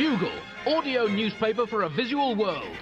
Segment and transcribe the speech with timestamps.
[0.00, 0.32] Bugle,
[0.66, 2.74] audio newspaper for a visual world.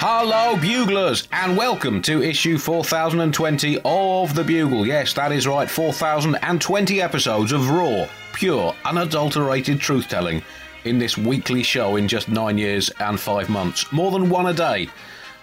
[0.00, 4.84] Hello, Buglers, and welcome to issue 4020 of The Bugle.
[4.84, 10.42] Yes, that is right, 4020 episodes of raw, pure, unadulterated truth telling
[10.84, 13.92] in this weekly show in just nine years and five months.
[13.92, 14.88] More than one a day,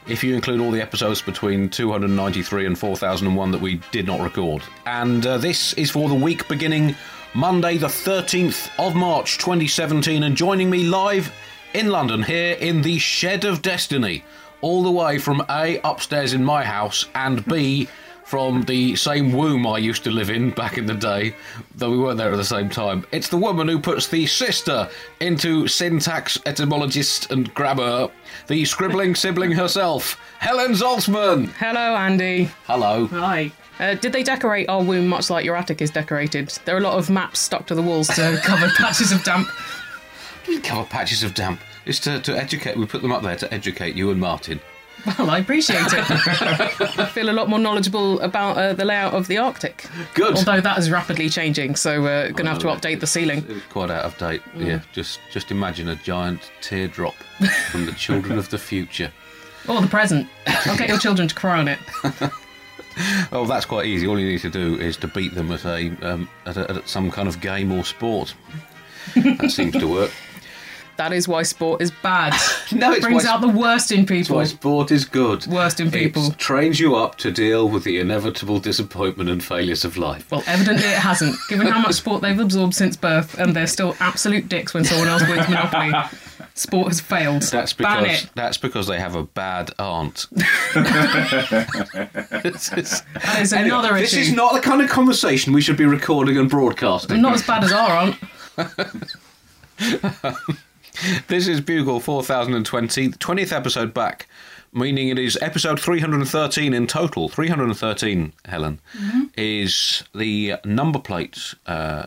[0.07, 4.61] if you include all the episodes between 293 and 4001 that we did not record.
[4.85, 6.97] And uh, this is for the week beginning
[7.35, 11.33] Monday, the 13th of March 2017, and joining me live
[11.73, 14.23] in London here in the Shed of Destiny
[14.61, 17.87] all the way from A, upstairs in my house, and B,
[18.23, 21.35] from the same womb I used to live in back in the day,
[21.75, 23.05] though we weren't there at the same time.
[23.11, 24.87] It's the woman who puts the sister
[25.19, 28.09] into syntax etymologist and grammar,
[28.47, 31.47] the scribbling sibling herself, Helen Zaltzman.
[31.53, 32.51] Hello, Andy.
[32.65, 33.07] Hello.
[33.07, 33.51] Hi.
[33.83, 36.47] Uh, did they decorate our womb much like your attic is decorated?
[36.63, 39.49] There are a lot of maps stuck to the walls to cover patches of damp.
[40.47, 41.59] We cover patches of damp.
[41.85, 42.77] It's to, to educate.
[42.77, 44.61] We put them up there to educate you and Martin.
[45.19, 46.09] Well, I appreciate it.
[46.97, 49.85] I feel a lot more knowledgeable about uh, the layout of the Arctic.
[50.13, 50.37] Good.
[50.37, 53.45] Although that is rapidly changing, so we're going to have to update the ceiling.
[53.49, 54.41] It's quite out of date.
[54.55, 54.79] Yeah.
[54.93, 57.15] Just just imagine a giant teardrop
[57.69, 59.11] from the children of the future.
[59.67, 60.29] Or the present.
[60.47, 61.79] I'll get your children to cry on it.
[63.31, 64.05] Oh, that's quite easy.
[64.05, 66.87] All you need to do is to beat them at a um, at, a, at
[66.87, 68.35] some kind of game or sport.
[69.15, 70.11] That seems to work.
[70.95, 72.33] That is why sport is bad.
[72.71, 74.37] No, it brings out the worst in people.
[74.37, 75.45] Why sport is good.
[75.47, 76.27] Worst in people.
[76.27, 80.29] It trains you up to deal with the inevitable disappointment and failures of life.
[80.31, 83.95] Well, evidently it hasn't, given how much sport they've absorbed since birth, and they're still
[83.99, 85.91] absolute dicks when someone else wins Monopoly.
[86.55, 87.41] Sport has failed.
[87.43, 88.29] That's Ban because it.
[88.35, 90.27] that's because they have a bad aunt.
[92.43, 94.21] This is- That is Anyway, another this issue.
[94.21, 97.21] is not the kind of conversation we should be recording and broadcasting.
[97.21, 98.17] Not as bad as our aunt.
[101.27, 104.27] This is Bugle 4020, the 20th episode back,
[104.71, 107.27] meaning it is episode 313 in total.
[107.29, 108.79] 313, Helen,
[109.35, 112.05] is the number plate uh,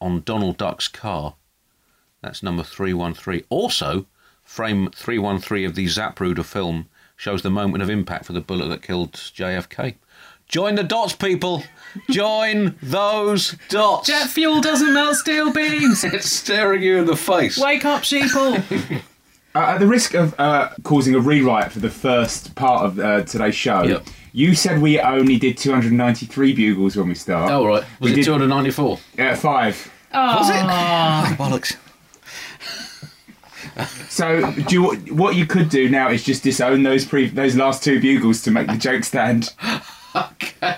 [0.00, 1.34] on Donald Duck's car.
[2.24, 3.44] That's number 313.
[3.50, 4.06] Also,
[4.42, 8.80] frame 313 of the Zapruder film shows the moment of impact for the bullet that
[8.82, 9.96] killed JFK.
[10.48, 11.64] Join the dots, people!
[12.10, 14.08] Join those dots!
[14.08, 16.02] Jet fuel doesn't melt steel beams.
[16.04, 17.58] It's staring you in the face.
[17.58, 18.56] Wake up, sheeple.
[19.54, 23.22] Uh, at the risk of uh, causing a rewrite for the first part of uh,
[23.24, 24.06] today's show, Yep.
[24.32, 27.50] you said we only did 293 bugles when we start.
[27.50, 27.84] Oh, right.
[28.00, 28.98] Was We it did- 294?
[29.18, 29.90] Yeah, five.
[30.12, 30.54] Was it?
[31.38, 31.76] bollocks.
[34.08, 37.82] So, do you, what you could do now is just disown those pre- those last
[37.82, 39.52] two bugles to make the joke stand.
[40.16, 40.76] Okay.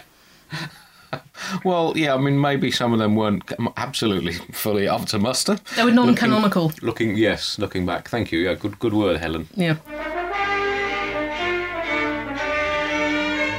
[1.64, 5.58] Well, yeah, I mean, maybe some of them weren't absolutely fully up to muster.
[5.76, 6.72] They were non-canonical.
[6.82, 8.08] Looking, yes, looking back.
[8.08, 8.40] Thank you.
[8.40, 9.46] Yeah, good, good word, Helen.
[9.54, 9.76] Yeah.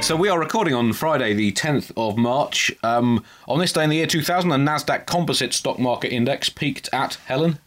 [0.00, 2.72] So we are recording on Friday, the 10th of March.
[2.82, 6.88] Um, on this day in the year 2000, the Nasdaq Composite Stock Market Index peaked
[6.92, 7.58] at Helen.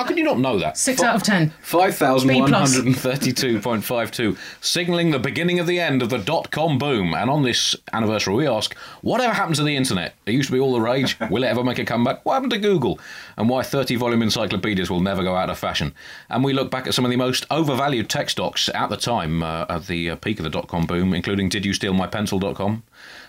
[0.00, 0.78] How can you not know that?
[0.78, 1.52] Six out of ten.
[1.62, 7.12] 5,132.52, signalling the beginning of the end of the dot com boom.
[7.12, 10.14] And on this anniversary, we ask whatever happened to the internet?
[10.24, 11.20] It used to be all the rage.
[11.30, 12.24] Will it ever make a comeback?
[12.24, 12.98] What happened to Google?
[13.36, 15.92] And why 30 volume encyclopedias will never go out of fashion.
[16.30, 19.42] And we look back at some of the most overvalued tech stocks at the time,
[19.42, 22.06] uh, at the uh, peak of the dot com boom, including Did You Steal My
[22.06, 22.84] Pencil.com,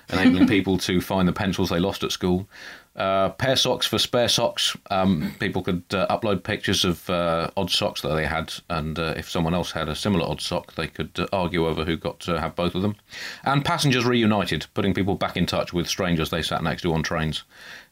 [0.10, 2.48] enabling people to find the pencils they lost at school.
[2.94, 4.76] Uh, pair socks for spare socks.
[4.90, 9.14] Um, people could uh, upload pictures of uh, odd socks that they had, and uh,
[9.16, 12.20] if someone else had a similar odd sock, they could uh, argue over who got
[12.22, 12.98] to have both of them.
[13.46, 17.02] And passengers reunited, putting people back in touch with strangers they sat next to on
[17.02, 17.44] trains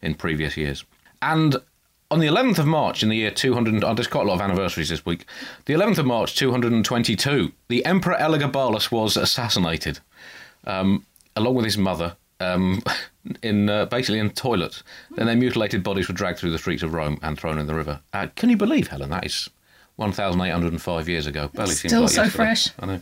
[0.02, 0.84] in previous years.
[1.22, 1.56] And
[2.12, 4.42] on the 11th of March in the year 200, oh, there's quite a lot of
[4.42, 5.26] anniversaries this week.
[5.64, 10.00] The 11th of March 222, the Emperor Elagabalus was assassinated
[10.66, 12.82] um, along with his mother, um,
[13.44, 14.84] in uh, basically in toilets.
[15.16, 17.76] Then their mutilated bodies were dragged through the streets of Rome and thrown in the
[17.76, 18.02] river.
[18.14, 19.10] Uh, can you believe, Helen?
[19.10, 19.50] That is
[19.98, 21.50] 1,805 years ago.
[21.54, 22.36] Barely seems Still like so yesterday.
[22.44, 22.70] fresh.
[22.80, 23.02] I know.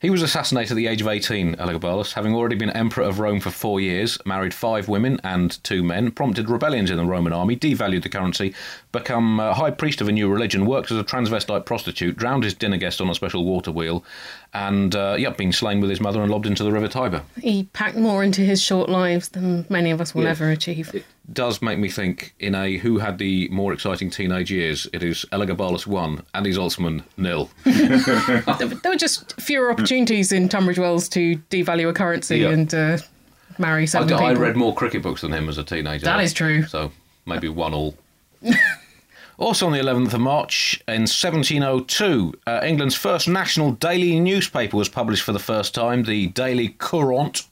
[0.00, 3.38] He was assassinated at the age of 18, Elagabalus, having already been emperor of Rome
[3.38, 7.54] for four years, married five women and two men, prompted rebellions in the Roman army,
[7.54, 8.54] devalued the currency,
[8.92, 12.76] become high priest of a new religion, worked as a transvestite prostitute, drowned his dinner
[12.76, 14.04] guest on a special water wheel,
[14.52, 17.22] and, uh, yep, been slain with his mother and lobbed into the River Tiber.
[17.40, 20.30] He packed more into his short lives than many of us will Yeah.
[20.30, 20.90] ever achieve.
[20.92, 25.04] It does make me think in a who had the more exciting teenage years, it
[25.04, 27.48] is Elagabalus 1, Andy Zaltzman nil.
[27.64, 28.42] there,
[28.90, 32.48] were just fewer opportunities in Tunbridge Wells to devalue a currency Yeah.
[32.50, 32.98] and uh,
[33.58, 34.42] marry I, seven I people.
[34.42, 36.06] read more cricket books than him as a teenager.
[36.06, 36.64] That is true.
[36.66, 36.90] So
[37.24, 37.94] maybe one all.
[39.40, 44.90] Also on the 11th of March in 1702, uh, England's first national daily newspaper was
[44.90, 47.46] published for the first time, the Daily Courant.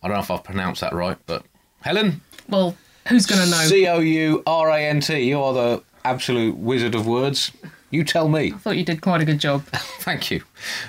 [0.00, 1.44] I don't know if I've pronounced that right, but
[1.80, 2.20] Helen?
[2.48, 2.76] Well,
[3.08, 3.64] who's going to know?
[3.64, 5.18] C O U R A N T.
[5.22, 7.50] You are the absolute wizard of words.
[7.94, 8.52] You tell me.
[8.52, 9.62] I thought you did quite a good job.
[10.00, 10.42] Thank you.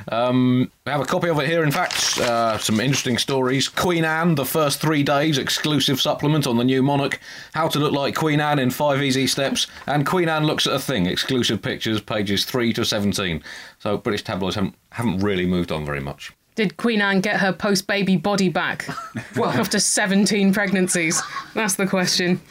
[0.08, 2.18] Um, we have a copy of it here, in fact.
[2.18, 3.68] Uh, some interesting stories.
[3.68, 7.20] Queen Anne, the first three days, exclusive supplement on the new monarch.
[7.54, 9.68] How to look like Queen Anne in five easy steps.
[9.86, 13.44] And Queen Anne looks at a thing, exclusive pictures, pages 3 to 17.
[13.78, 16.34] So British tabloids haven't, haven't really moved on very much.
[16.56, 18.88] Did Queen Anne get her post baby body back?
[19.36, 21.22] well, after 17 pregnancies?
[21.54, 22.42] That's the question.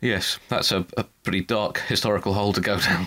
[0.00, 3.06] Yes, that's a, a pretty dark historical hole to go down.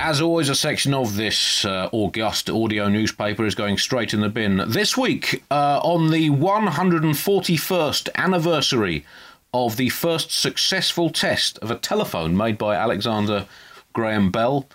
[0.00, 4.30] As always, a section of this uh, august audio newspaper is going straight in the
[4.30, 4.62] bin.
[4.66, 9.04] This week, uh, on the 141st anniversary
[9.52, 13.46] of the first successful test of a telephone made by Alexander
[13.92, 14.66] Graham Bell,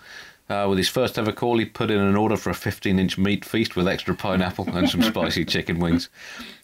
[0.54, 3.18] uh, with his first ever call, he put in an order for a 15 inch
[3.18, 6.08] meat feast with extra pineapple and some spicy chicken wings.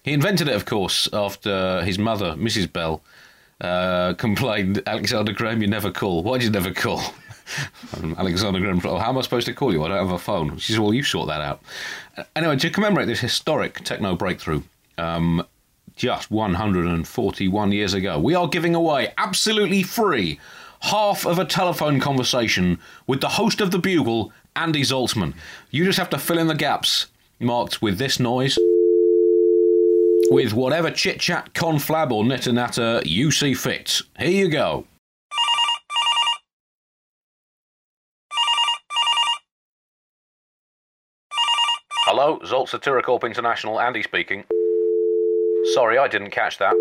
[0.03, 2.73] He invented it, of course, after his mother, Mrs.
[2.73, 3.03] Bell,
[3.61, 6.23] uh, complained, Alexander Graham, you never call.
[6.23, 7.03] Why did you never call?
[7.97, 9.83] Um, Alexander Graham, oh, how am I supposed to call you?
[9.83, 10.57] I don't have a phone.
[10.59, 11.61] She said, well, you sort that out.
[12.17, 14.63] Uh, Anyway, to commemorate this historic techno breakthrough,
[14.99, 15.45] um,
[15.97, 20.39] just 141 years ago, we are giving away absolutely free
[20.81, 25.35] half of a telephone conversation with the host of the Bugle, Andy Zaltzman.
[25.71, 27.07] You just have to fill in the gaps
[27.39, 28.59] marked with this noise
[30.31, 34.03] with whatever chit chat, conflab, or nitter natter you see fit.
[34.19, 34.87] Here you go.
[42.05, 44.45] Hello, Zolt Satiricorp International, Andy speaking.
[45.75, 46.75] Sorry, I didn't catch that.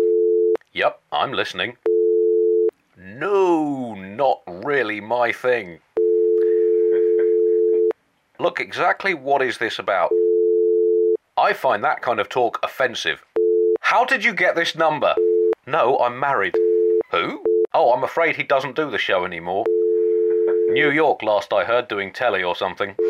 [0.72, 1.76] Yep, I'm listening.
[3.20, 5.80] No, not really my thing.
[8.38, 10.10] Look, exactly what is this about?
[11.36, 13.22] I find that kind of talk offensive.
[13.82, 15.14] How did you get this number?
[15.66, 16.56] No, I'm married.
[17.10, 17.44] Who?
[17.74, 19.66] Oh, I'm afraid he doesn't do the show anymore.
[20.70, 22.96] New York, last I heard, doing telly or something.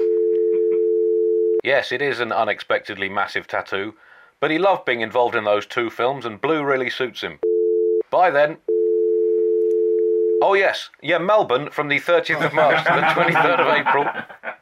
[1.63, 3.95] Yes, it is an unexpectedly massive tattoo,
[4.41, 7.39] but he loved being involved in those two films, and blue really suits him.
[8.11, 8.57] Bye then.
[10.43, 10.89] Oh, yes.
[11.03, 14.07] Yeah, Melbourne from the 30th of March to the 23rd of April.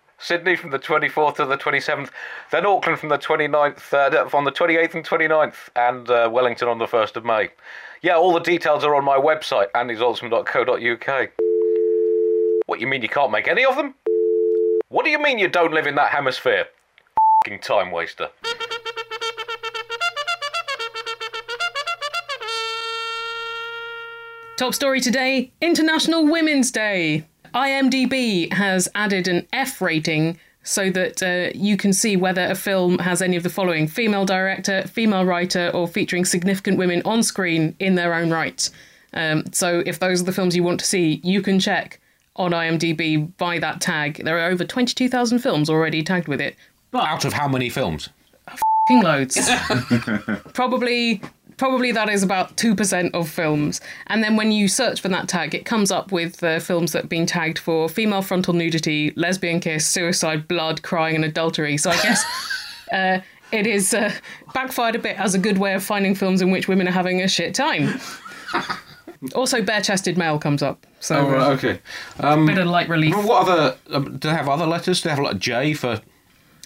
[0.19, 2.11] Sydney from the 24th to the 27th.
[2.51, 5.55] Then Auckland from the 29th, uh, on the 28th and 29th.
[5.77, 7.51] And uh, Wellington on the 1st of May.
[8.03, 11.31] Yeah, all the details are on my website, andyzaltzman.co.uk.
[12.67, 13.95] What, you mean you can't make any of them?
[14.89, 16.67] What do you mean you don't live in that hemisphere?
[17.47, 18.31] F***ing time waster.
[24.59, 27.25] Top story today International Women's Day.
[27.55, 32.99] IMDb has added an F rating so that uh, you can see whether a film
[32.99, 37.77] has any of the following female director, female writer, or featuring significant women on screen
[37.79, 38.69] in their own right.
[39.13, 42.01] Um, so if those are the films you want to see, you can check
[42.35, 44.25] on IMDb by that tag.
[44.25, 46.57] There are over 22,000 films already tagged with it.
[46.91, 48.09] But Out of how many films?
[48.49, 49.39] F***ing loads.
[50.53, 51.23] probably
[51.59, 53.81] probably that is about 2% of films.
[54.07, 57.03] And then when you search for that tag, it comes up with uh, films that
[57.03, 61.77] have been tagged for female frontal nudity, lesbian kiss, suicide, blood, crying, and adultery.
[61.77, 62.25] So I guess
[62.93, 63.21] uh,
[63.53, 64.13] it is uh,
[64.55, 67.21] backfired a bit as a good way of finding films in which women are having
[67.21, 68.01] a shit time.
[69.35, 70.87] also, bare chested male comes up.
[71.01, 71.81] So Oh, uh, right, okay.
[72.21, 73.15] Um, bit of light relief.
[73.17, 73.77] what other.
[73.91, 75.03] Um, do they have other letters?
[75.03, 76.01] Do they have like J for.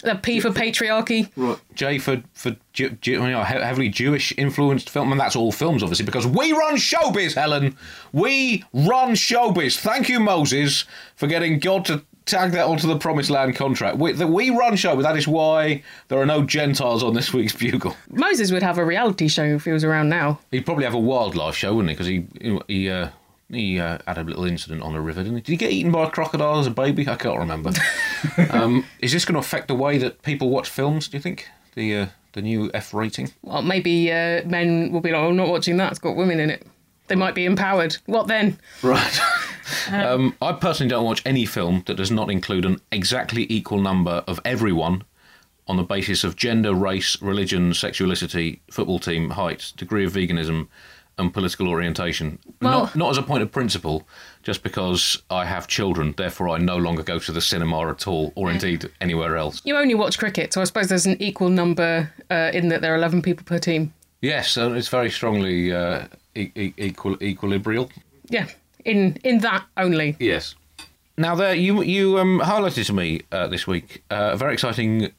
[0.03, 1.29] A P for patriarchy.
[1.35, 1.57] Right.
[1.75, 5.81] J for for Ju- Ju- you know, heavily Jewish influenced film, and that's all films,
[5.83, 7.77] obviously, because we run showbiz, Helen.
[8.11, 9.77] We run showbiz.
[9.79, 13.97] Thank you, Moses, for getting God to tag that onto the Promised Land contract.
[13.97, 15.03] We, the, we run showbiz.
[15.03, 17.95] That is why there are no Gentiles on this week's Bugle.
[18.09, 20.39] Moses would have a reality show if he was around now.
[20.51, 21.93] He'd probably have a wildlife show, wouldn't he?
[21.95, 23.09] Because he he uh,
[23.53, 25.41] he uh, had a little incident on a river, didn't he?
[25.41, 27.07] Did he get eaten by a crocodile as a baby?
[27.07, 27.71] I can't remember.
[28.49, 31.07] um, is this going to affect the way that people watch films?
[31.07, 33.31] Do you think the uh, the new F rating?
[33.41, 35.91] Well, maybe uh, men will be like, "Oh, I'm not watching that.
[35.91, 36.67] It's got women in it."
[37.07, 37.97] They might be empowered.
[38.05, 38.57] What then?
[38.81, 39.19] Right.
[39.91, 44.23] um, I personally don't watch any film that does not include an exactly equal number
[44.25, 45.03] of everyone
[45.67, 50.67] on the basis of gender, race, religion, sexuality, football team, height, degree of veganism,
[51.17, 52.39] and political orientation.
[52.61, 54.07] Well- not, not as a point of principle,
[54.41, 58.31] just because I have children, therefore I no longer go to the cinema at all,
[58.35, 59.61] or indeed anywhere else.
[59.63, 62.93] You only watch cricket, so I suppose there's an equal number uh, in that there
[62.93, 63.93] are 11 people per team.
[64.21, 66.05] Yes, and it's very strongly uh,
[66.35, 67.89] e- e- equal equilibrial.
[68.29, 68.47] Yeah,
[68.85, 70.15] in in that only.
[70.19, 70.55] Yes.
[71.17, 75.11] Now, there you you um, highlighted to me uh, this week uh, a very exciting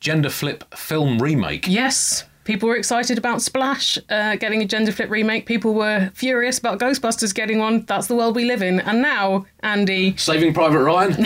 [0.00, 1.66] gender flip film remake.
[1.66, 5.46] Yes, people were excited about Splash uh, getting a gender flip remake.
[5.46, 7.84] People were furious about Ghostbusters getting one.
[7.86, 8.80] That's the world we live in.
[8.80, 11.10] And now, Andy, Saving Private Ryan.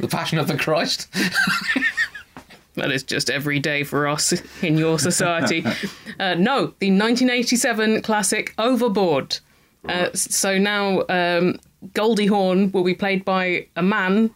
[0.00, 1.08] the Passion of the Christ.
[2.74, 4.32] that is just every day for us
[4.62, 5.64] in your society.
[6.20, 9.38] uh, no, the 1987 classic Overboard.
[9.88, 11.58] Uh, so now um,
[11.94, 14.32] Goldie Hawn will be played by a man,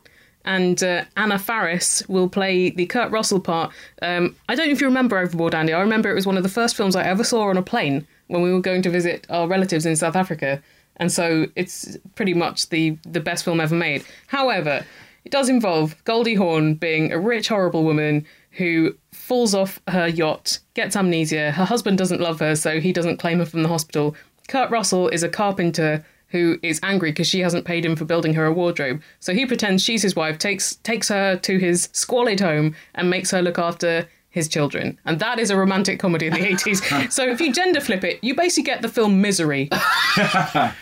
[0.46, 3.72] and uh, Anna Faris will play the Kurt Russell part.
[4.00, 5.72] Um, I don't know if you remember Overboard, Andy.
[5.72, 8.06] I remember it was one of the first films I ever saw on a plane
[8.28, 10.62] when we were going to visit our relatives in South Africa,
[10.96, 14.04] and so it's pretty much the the best film ever made.
[14.28, 14.86] However,
[15.24, 20.60] it does involve Goldie Hawn being a rich, horrible woman who falls off her yacht,
[20.74, 21.50] gets amnesia.
[21.50, 24.14] Her husband doesn't love her, so he doesn't claim her from the hospital.
[24.48, 26.04] Kurt Russell is a carpenter
[26.36, 29.00] who is angry because she hasn't paid him for building her a wardrobe.
[29.20, 33.30] So he pretends she's his wife, takes takes her to his squalid home, and makes
[33.30, 34.98] her look after his children.
[35.06, 37.10] And that is a romantic comedy in the 80s.
[37.18, 39.70] so if you gender flip it, you basically get the film Misery.
[39.72, 40.74] Are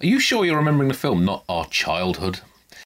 [0.00, 2.40] you sure you're remembering the film, not our childhood?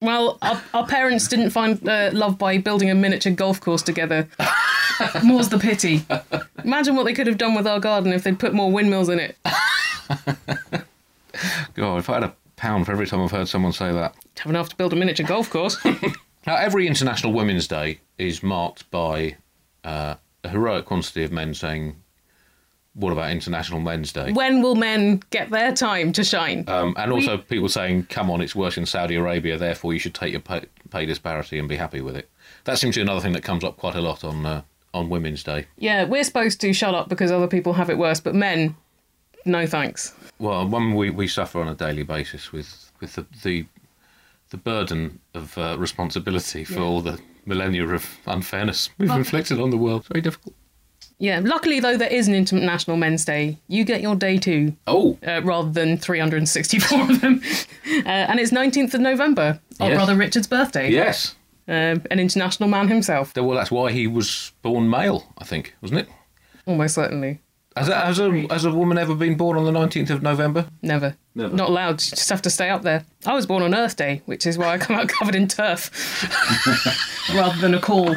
[0.01, 4.27] Well, our, our parents didn't find uh, love by building a miniature golf course together.
[5.23, 6.05] More's the pity.
[6.63, 9.19] Imagine what they could have done with our garden if they'd put more windmills in
[9.19, 9.37] it.
[11.75, 14.15] God, if I had a pound for every time I've heard someone say that.
[14.39, 15.77] Have enough to build a miniature golf course.
[16.47, 19.35] Now, every International Women's Day is marked by
[19.83, 20.13] uh,
[20.43, 21.95] a heroic quantity of men saying,
[22.93, 24.31] What about International Men's Day?
[24.31, 26.63] when will men get their time to shine?
[26.67, 29.57] Um, and also people saying, "Come on, it's worse in Saudi Arabia.
[29.57, 32.29] Therefore, you should take your pay, pay disparity and be happy with it."
[32.65, 34.61] That seems to be another thing that comes up quite a lot on uh,
[34.93, 35.65] on Women's Day.
[35.77, 38.75] yeah, we're supposed to shut up because other people have it worse, but men,
[39.45, 40.13] no thanks.
[40.39, 43.65] Well, one we, we suffer on a daily basis with with the the,
[44.49, 49.77] the burden of uh, responsibility for all the millennia of unfairness we've inflicted on the
[49.77, 50.01] world.
[50.01, 50.55] It's very difficult.
[51.17, 53.57] Yeah, luckily though, there is an International Men's Day.
[53.69, 57.41] You get your day too, Oh, uh, rather than 364 of them.
[57.87, 59.97] Uh, and it's 19th of November, our Yes.
[59.97, 60.89] brother Richard's birthday.
[60.91, 61.35] yes.
[61.67, 66.01] Um an international man himself, Well, that's why he was born male, I think, wasn't
[66.01, 66.07] it?
[66.67, 67.39] almost certainly.
[67.75, 70.67] Has a, has a has a woman ever been born on the nineteenth of November?
[70.81, 71.17] Never.
[71.35, 71.53] Never.
[71.53, 72.01] Not allowed.
[72.03, 73.03] You just have to stay up there.
[73.25, 75.91] I was born on Earth Day, which is why I come out covered in turf
[77.35, 78.15] rather than a call.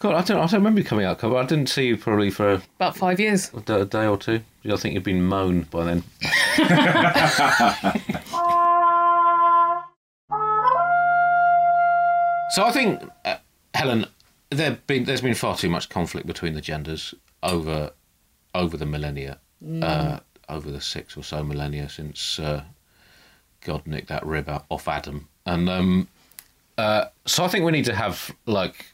[0.00, 1.38] God, I don't I don't remember you coming out covered.
[1.38, 3.50] I didn't see you probably for a About five years.
[3.54, 4.42] a day, a day or two.
[4.70, 6.02] I think you've been mown by then.
[12.50, 13.36] so I think, uh,
[13.74, 14.06] Helen,
[14.50, 17.92] there been there's been far too much conflict between the genders over
[18.54, 19.38] over the millennia,
[19.82, 22.64] uh, over the six or so millennia since uh,
[23.62, 26.08] God nicked that rib out off Adam, and um,
[26.78, 28.86] uh, so I think we need to have like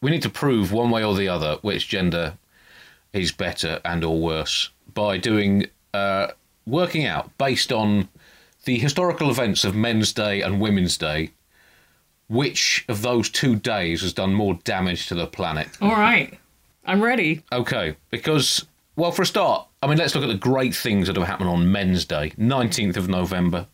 [0.00, 2.38] we need to prove one way or the other which gender
[3.12, 6.28] is better and or worse by doing uh,
[6.66, 8.08] working out based on
[8.64, 11.30] the historical events of Men's Day and Women's Day,
[12.30, 15.68] which of those two days has done more damage to the planet.
[15.82, 16.38] All right.
[16.86, 17.42] I'm ready.
[17.52, 18.64] Okay, because
[18.96, 21.50] well, for a start, I mean, let's look at the great things that have happened
[21.50, 23.66] on Men's Day, nineteenth of November,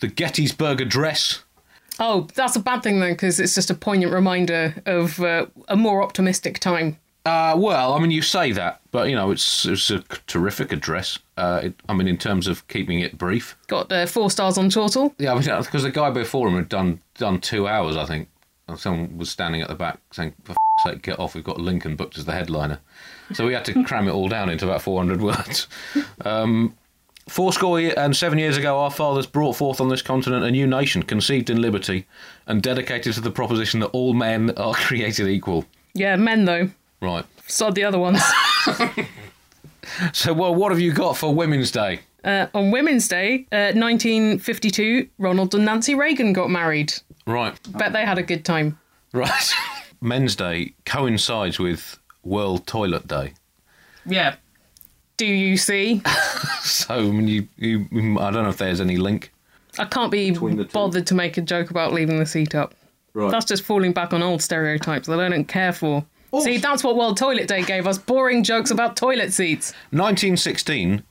[0.00, 1.42] the Gettysburg Address.
[1.98, 5.76] Oh, that's a bad thing then, because it's just a poignant reminder of uh, a
[5.76, 6.98] more optimistic time.
[7.26, 11.18] Uh, well, I mean, you say that, but you know, it's it's a terrific address.
[11.36, 13.56] Uh, it, I mean, in terms of keeping it brief.
[13.66, 15.14] Got uh, four stars on total.
[15.18, 18.28] Yeah, I mean, because the guy before him had done done two hours, I think.
[18.66, 21.34] And someone was standing at the back saying, "For f- sake, get off!
[21.34, 22.80] We've got Lincoln booked as the headliner."
[23.32, 25.66] So we had to cram it all down into about 400 words.
[26.24, 26.74] Um,
[27.28, 31.02] Fourscore and seven years ago, our fathers brought forth on this continent a new nation,
[31.02, 32.06] conceived in liberty,
[32.46, 35.64] and dedicated to the proposition that all men are created equal.
[35.94, 36.70] Yeah, men though.
[37.02, 37.24] Right.
[37.46, 38.22] Sod the other ones.
[40.12, 42.00] So, well, what have you got for Women's Day?
[42.24, 46.92] uh, on Women's Day, uh, 1952, Ronald and Nancy Reagan got married.
[47.28, 47.58] Right.
[47.76, 48.78] Bet they had a good time.
[49.12, 49.52] Right.
[50.00, 53.34] Men's Day coincides with World Toilet Day.
[54.06, 54.36] Yeah.
[55.18, 56.02] Do you see?
[56.60, 59.32] So, I mean, you, you, I don't know if there's any link.
[59.78, 60.70] I can't be Between the two.
[60.70, 62.74] bothered to make a joke about leaving the seat up.
[63.14, 63.30] Right.
[63.30, 66.04] That's just falling back on old stereotypes that I don't care for.
[66.32, 66.40] Oh.
[66.40, 69.72] See, that's what World Toilet Day gave us boring jokes about toilet seats.
[69.90, 71.02] 1916,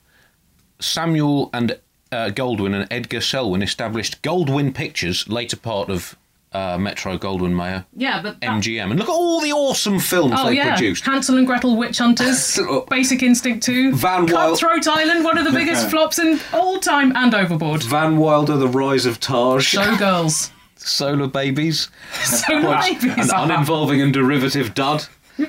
[0.80, 1.78] Samuel and
[2.12, 6.16] uh, Goldwyn and Edgar Selwyn established Goldwyn Pictures, later part of
[6.52, 8.40] uh, Metro Goldwyn Mayer, Yeah, but.
[8.40, 8.90] MGM.
[8.90, 11.04] And look at all the awesome films Oh they yeah, produced.
[11.04, 12.58] Hansel and Gretel Witch Hunters,
[12.90, 17.14] Basic Instinct 2, Van Wild- Cutthroat Island, one of the biggest flops in all time,
[17.16, 17.82] and Overboard.
[17.82, 20.50] Van Wilder, The Rise of Taj, Showgirls.
[20.76, 21.88] Solar Babies,
[22.22, 23.30] So an babies.
[23.30, 25.02] uninvolving and derivative dud,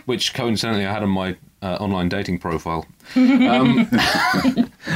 [0.06, 2.86] which coincidentally I had on my uh, online dating profile.
[3.16, 3.90] Um,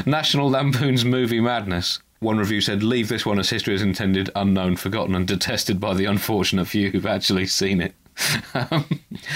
[0.06, 2.00] National Lampoon's Movie Madness.
[2.20, 5.94] One review said, "Leave this one as history is intended, unknown, forgotten, and detested by
[5.94, 7.94] the unfortunate few who've actually seen it."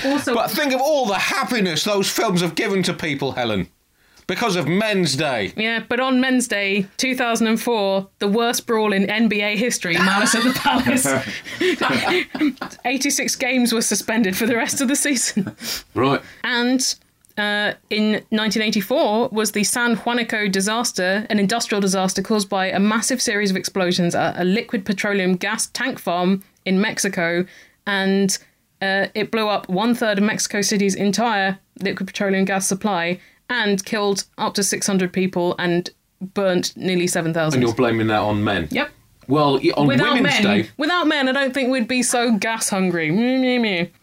[0.05, 3.67] Also, But think of all the happiness those films have given to people, Helen,
[4.27, 5.53] because of Men's Day.
[5.57, 10.53] yeah, but on Men's Day 2004, the worst brawl in NBA history, Malice at the
[10.55, 11.07] Palace.
[12.85, 15.55] 86 games were suspended for the rest of the season.
[15.95, 16.21] Right.
[16.43, 16.95] And
[17.37, 23.21] uh, in 1984 was the San Juanico disaster, an industrial disaster caused by a massive
[23.21, 27.45] series of explosions at a liquid petroleum gas tank farm in Mexico,
[27.85, 28.37] and
[28.81, 33.85] uh, it blew up one third of Mexico City's entire liquid petroleum gas supply and
[33.85, 37.57] killed up to 600 people and burnt nearly 7,000.
[37.57, 38.67] And you're blaming that on men.
[38.71, 38.91] Yep.
[39.27, 42.69] Well, on Without Women's men, Day, without men, I don't think we'd be so gas
[42.69, 43.09] hungry.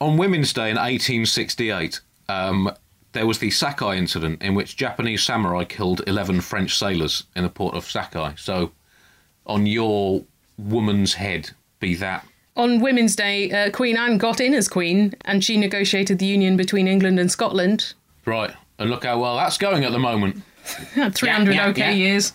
[0.00, 2.70] On Women's Day in 1868, um,
[3.14, 7.48] there was the Sakai incident in which Japanese samurai killed 11 French sailors in the
[7.48, 8.34] port of Sakai.
[8.36, 8.72] So,
[9.46, 10.24] on your
[10.58, 12.26] woman's head, be that.
[12.56, 16.56] On Women's Day, uh, Queen Anne got in as Queen, and she negotiated the union
[16.56, 17.94] between England and Scotland.
[18.24, 18.52] Right.
[18.78, 20.42] And look how well that's going at the moment.
[20.64, 21.90] 300 Yeah, yeah, okay yeah.
[21.90, 22.32] years.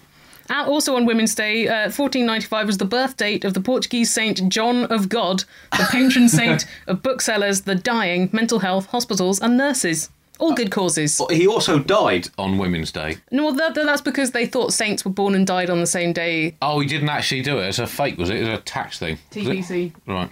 [0.49, 4.49] Uh, also on Women's Day, uh, 1495 was the birth date of the Portuguese saint
[4.49, 5.43] John of God,
[5.77, 10.09] the patron saint of booksellers, the dying, mental health, hospitals, and nurses.
[10.39, 11.21] All good causes.
[11.29, 13.17] He also died on Women's Day.
[13.29, 16.13] No, well, that, that's because they thought saints were born and died on the same
[16.13, 16.55] day.
[16.61, 17.67] Oh, he didn't actually do it.
[17.67, 18.37] It's a fake, was it?
[18.37, 19.17] It was a tax thing.
[19.35, 19.49] Was it?
[19.49, 19.93] TBC.
[20.07, 20.29] Right.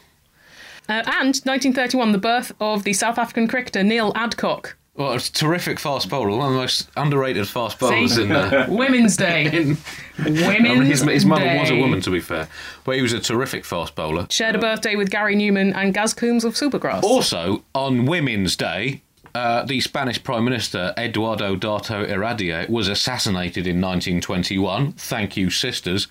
[0.89, 4.78] Uh, and 1931, the birth of the South African cricketer Neil Adcock.
[4.96, 6.30] Well, it's a terrific fast bowler.
[6.30, 8.24] One of the most underrated fast bowlers See?
[8.24, 9.46] in uh, Women's Day.
[9.54, 9.78] in
[10.17, 11.60] I Women's mean, his, his mother Day.
[11.60, 12.48] was a woman, to be fair,
[12.84, 14.26] but he was a terrific fast bowler.
[14.32, 17.04] Shared a birthday with Gary Numan and Gaz Coombs of Supergrass.
[17.04, 19.04] Also, on Women's Day,
[19.36, 24.94] uh, the Spanish Prime Minister Eduardo Dato Iradier was assassinated in 1921.
[24.94, 26.08] Thank you, sisters.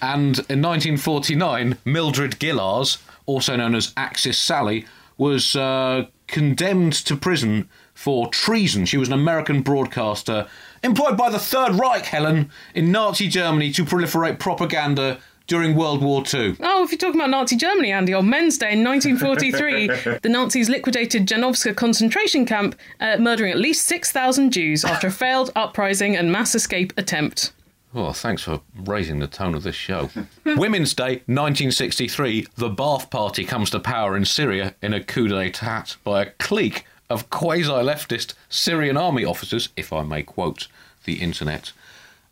[0.00, 4.86] And in 1949, Mildred Gillars, also known as Axis Sally,
[5.18, 8.86] was uh, condemned to prison for treason.
[8.86, 10.48] She was an American broadcaster
[10.82, 15.18] employed by the Third Reich, Helen, in Nazi Germany to proliferate propaganda
[15.50, 16.54] during World War II.
[16.60, 20.68] Oh, if you're talking about Nazi Germany, Andy, on Men's Day in 1943, the Nazis
[20.68, 26.30] liquidated Janowska concentration camp, uh, murdering at least 6,000 Jews after a failed uprising and
[26.30, 27.52] mass escape attempt.
[27.92, 30.08] Oh, thanks for raising the tone of this show.
[30.44, 35.96] Women's Day, 1963, the Ba'ath Party comes to power in Syria in a coup d'etat
[36.04, 40.68] by a clique of quasi leftist Syrian army officers, if I may quote
[41.06, 41.72] the internet.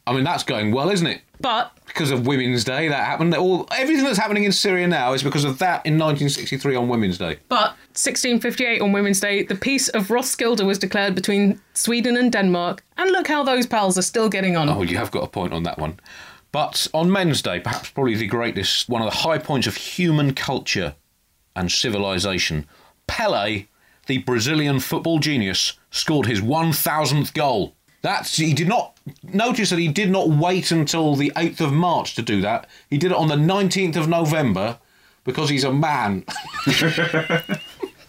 [0.08, 1.20] I mean, that's going well, isn't it?
[1.40, 3.34] But Because of Women's Day, that happened.
[3.34, 7.18] All everything that's happening in Syria now is because of that in 1963 on Women's
[7.18, 7.36] Day.
[7.48, 12.82] But 1658 on Women's Day, the Peace of Roskilde was declared between Sweden and Denmark,
[12.96, 14.68] and look how those pals are still getting on.
[14.68, 16.00] Oh, you have got a point on that one.
[16.50, 20.32] But on Men's Day, perhaps probably the greatest, one of the high points of human
[20.32, 20.94] culture
[21.54, 22.66] and civilization,
[23.06, 23.66] Pele,
[24.06, 27.74] the Brazilian football genius, scored his 1000th goal.
[28.02, 32.14] That's he did not notice that he did not wait until the 8th of March
[32.14, 32.68] to do that.
[32.90, 34.78] He did it on the 19th of November
[35.24, 36.24] because he's a man.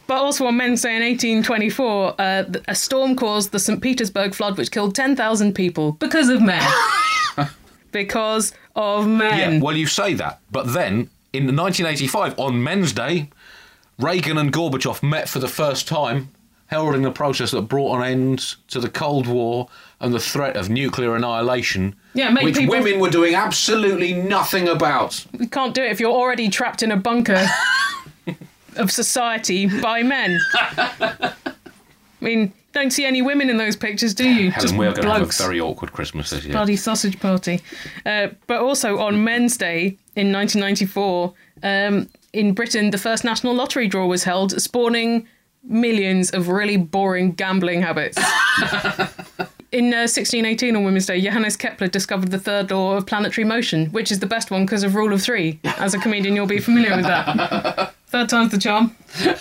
[0.10, 3.80] But also on Men's Day in 1824, uh, a storm caused the St.
[3.80, 6.68] Petersburg flood, which killed 10,000 people because of men.
[7.92, 9.54] because of men.
[9.54, 13.30] Yeah, well, you say that, but then in 1985, on Men's Day,
[14.00, 16.32] Reagan and Gorbachev met for the first time,
[16.70, 19.68] heralding the process that brought an end to the Cold War
[20.00, 24.68] and the threat of nuclear annihilation, Yeah, make which people- women were doing absolutely nothing
[24.68, 25.26] about.
[25.38, 27.46] You can't do it if you're already trapped in a bunker
[28.78, 30.40] of society by men.
[30.54, 31.34] I
[32.22, 34.52] mean, don't see any women in those pictures, do you?
[34.52, 35.42] Helen, Just we are going to have a blokes.
[35.42, 36.54] very awkward Christmas this year.
[36.54, 37.62] bloody sausage party.
[38.06, 43.88] Uh, but also on Men's Day in 1994, um, in Britain, the first national lottery
[43.88, 45.28] draw was held, spawning
[45.64, 48.18] millions of really boring gambling habits.
[49.72, 53.86] In uh, 1618 on Women's Day, Johannes Kepler discovered the third law of planetary motion,
[53.92, 55.60] which is the best one because of rule of three.
[55.64, 57.94] As a comedian, you'll be familiar with that.
[58.08, 58.96] Third time's the charm.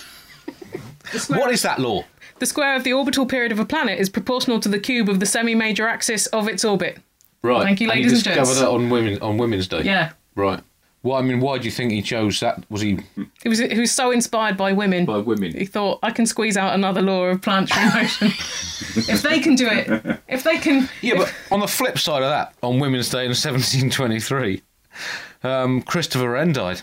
[1.29, 2.03] What is that law?
[2.37, 5.19] The square of the orbital period of a planet is proportional to the cube of
[5.19, 6.99] the semi-major axis of its orbit.
[7.41, 7.63] Right.
[7.63, 8.59] Thank you, and ladies you and discovered gents.
[8.59, 9.81] that on women on Women's Day.
[9.81, 10.11] Yeah.
[10.35, 10.59] Right.
[11.01, 12.63] Well, I mean, why do you think he chose that?
[12.69, 12.99] Was he
[13.41, 15.05] He was he was so inspired by women.
[15.05, 15.57] by women?
[15.57, 18.27] He thought I can squeeze out another law of planetary motion.
[19.07, 22.29] if they can do it, if they can, Yeah, but on the flip side of
[22.29, 24.61] that, on Women's Day in 1723,
[25.43, 26.81] um, Christopher Wren died.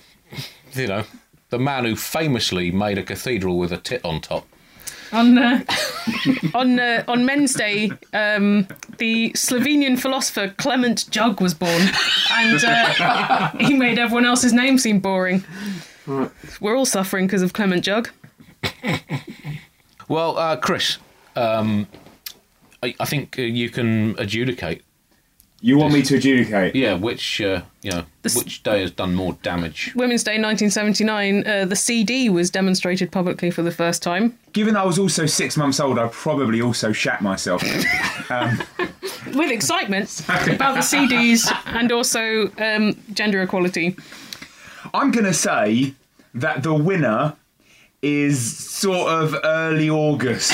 [0.72, 1.05] You know,
[1.50, 4.46] the man who famously made a cathedral with a tit on top.
[5.16, 5.64] on uh,
[6.55, 8.66] on uh, on Men's Day, um,
[8.98, 11.83] the Slovenian philosopher Klement Jug was born,
[12.33, 15.42] and uh, he made everyone else's name seem boring.
[16.61, 18.11] We're all suffering because of Klement Jug.
[20.09, 20.98] Well, uh, Chris,
[21.35, 21.88] um,
[22.83, 24.85] I, I think uh, you can adjudicate.
[25.62, 26.75] You want me to adjudicate?
[26.75, 29.92] Yeah, which uh, you know, which day has done more damage?
[29.95, 34.38] Women's Day 1979, uh, the CD was demonstrated publicly for the first time.
[34.53, 37.62] Given I was also six months old, I probably also shat myself.
[39.35, 43.97] with excitement about the CDs and also um, gender equality.
[44.92, 45.95] I'm going to say
[46.35, 47.35] that the winner
[48.03, 50.53] is sort of early August.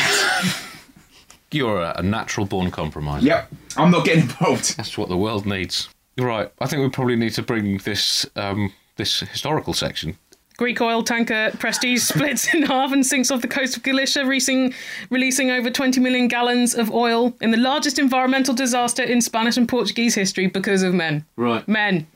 [1.55, 3.23] You're a, a natural-born compromise.
[3.23, 4.77] yep, I'm not getting involved.
[4.77, 5.88] That's what the world needs.
[6.19, 6.51] Right.
[6.61, 10.19] I think we probably need to bring this um, this historical section.
[10.59, 14.75] Greek oil tanker Prestige splits in half and sinks off the coast of Galicia, releasing,
[15.11, 19.69] releasing over 20 million gallons of oil in the largest environmental disaster in Spanish and
[19.69, 21.25] Portuguese history because of men.
[21.37, 21.67] Right.
[21.67, 22.07] Men.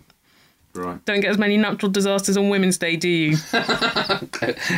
[0.76, 1.04] Right.
[1.04, 3.36] Don't get as many natural disasters on Women's Day, do you?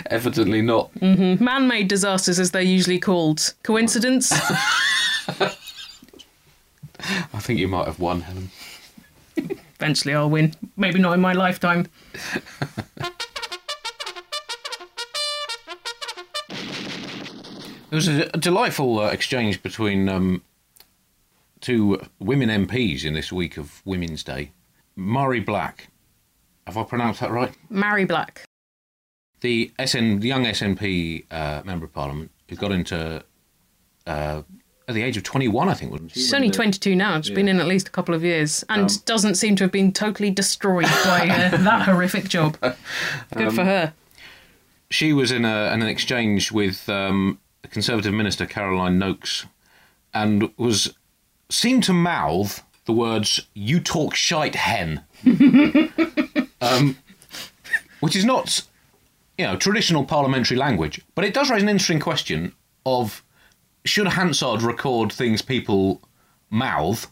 [0.07, 0.91] Evidently not.
[1.03, 3.55] Man made disasters, as they're usually called.
[3.63, 4.33] Coincidence?
[7.01, 8.51] I think you might have won, Helen.
[9.77, 10.55] Eventually I'll win.
[10.77, 11.87] Maybe not in my lifetime.
[17.91, 20.43] There was a, a delightful uh, exchange between um,
[21.61, 24.53] two women MPs in this week of Women's Day.
[24.99, 25.89] Murray Black,
[26.67, 27.55] have I pronounced that right?
[27.71, 28.43] Mary Black.
[29.41, 33.23] The SN, young SNP uh, member of Parliament who got into
[34.09, 34.43] uh,
[34.89, 35.93] at the age of 21, I think.
[35.93, 36.21] Wasn't she?
[36.21, 37.21] She's only 22 now.
[37.21, 39.93] She's been in at least a couple of years and doesn't seem to have been
[39.93, 42.59] totally destroyed by uh, that horrific job.
[42.61, 43.93] Good for her.
[44.91, 47.39] she was in, a, in an exchange with um,
[47.71, 49.47] Conservative minister, Caroline Nokes,
[50.13, 50.95] and was
[51.51, 55.05] seemed to mouth the words "You talk shite, hen,"
[56.63, 56.97] um,
[58.01, 58.63] which is not,
[59.37, 62.55] you know, traditional parliamentary language, but it does raise an interesting question
[62.87, 63.23] of
[63.85, 66.01] should Hansard record things people
[66.49, 67.07] mouth.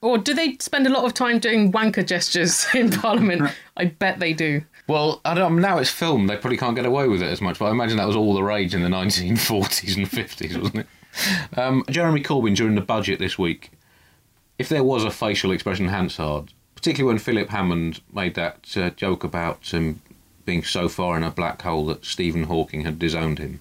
[0.00, 3.52] Or do they spend a lot of time doing wanker gestures in Parliament?
[3.76, 4.62] I bet they do.
[4.88, 5.60] Well, I don't.
[5.60, 7.60] Now it's filmed; they probably can't get away with it as much.
[7.60, 11.56] But I imagine that was all the rage in the 1940s and 50s, wasn't it?
[11.56, 13.70] Um, Jeremy Corbyn during the budget this week,
[14.58, 19.24] if there was a facial expression Hansard, particularly when Philip Hammond made that uh, joke
[19.24, 20.00] about um,
[20.44, 23.60] being so far in a black hole that Stephen Hawking had disowned him.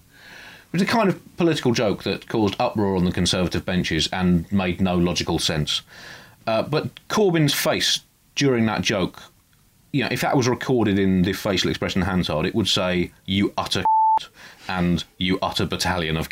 [0.71, 4.51] It was a kind of political joke that caused uproar on the Conservative benches and
[4.51, 5.82] made no logical sense.
[6.47, 8.01] Uh, but Corbyn's face
[8.36, 9.21] during that joke
[9.93, 13.53] you know, if that was recorded in the facial expression Hansard, it would say, you
[13.58, 13.84] utter
[14.67, 16.27] and you utter battalion of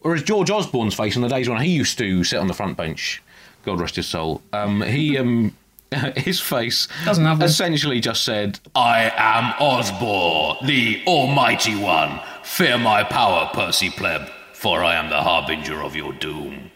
[0.00, 2.76] Whereas George Osborne's face in the days when he used to sit on the front
[2.76, 3.22] bench,
[3.64, 5.54] God rest his soul, um, he, um,
[6.16, 7.46] his face Doesn't have one.
[7.48, 12.20] essentially just said, I am Osborne, the Almighty One.
[12.42, 16.70] Fear my power, Percy Pleb, for I am the harbinger of your doom.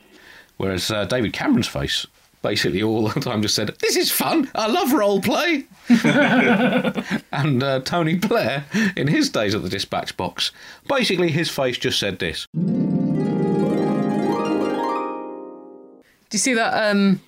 [0.57, 2.07] Whereas uh, David Cameron's face
[2.43, 4.51] basically all the time just said, This is fun.
[4.55, 5.65] I love role play.
[7.33, 10.53] and uh, Tony Blair, in his days at the dispatch box,
[10.87, 12.47] basically his face just said this.
[16.35, 17.21] Do you see that um,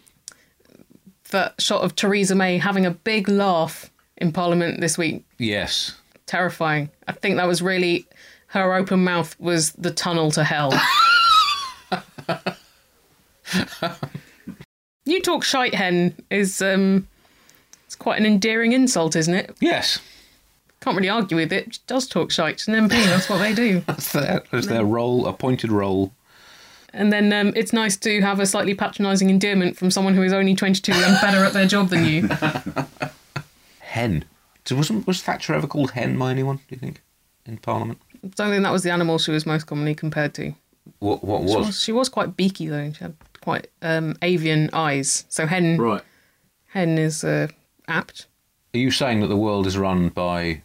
[1.31, 5.25] that shot of Theresa May having a big laugh in Parliament this week?
[5.39, 5.95] Yes.
[6.27, 6.91] Terrifying.
[7.07, 8.05] I think that was really
[8.49, 10.73] her open mouth was the tunnel to hell.
[15.05, 17.07] you talk shite hen is um,
[17.85, 19.57] it's quite an endearing insult, isn't it?
[19.61, 20.01] Yes.
[20.81, 21.77] Can't really argue with it.
[21.77, 22.67] She does talk shite.
[22.67, 23.05] An MP.
[23.05, 23.79] That's what they do.
[23.87, 26.11] That's their, that's their role, appointed role.
[26.97, 30.33] And then um, it's nice to have a slightly patronising endearment from someone who is
[30.33, 32.29] only 22 and better at their job than you.
[33.81, 34.25] Hen.
[34.71, 36.57] Wasn't was Thatcher ever called hen by anyone?
[36.57, 37.01] Do you think
[37.45, 38.01] in Parliament?
[38.25, 40.55] I don't think that was the animal she was most commonly compared to.
[40.99, 41.67] What what She was?
[41.67, 42.91] was, she was quite beaky though.
[42.93, 45.25] She had quite um, avian eyes.
[45.29, 46.03] So hen Right.
[46.69, 47.47] hen is uh,
[47.87, 48.27] apt.
[48.75, 50.63] Are you saying that the world is run by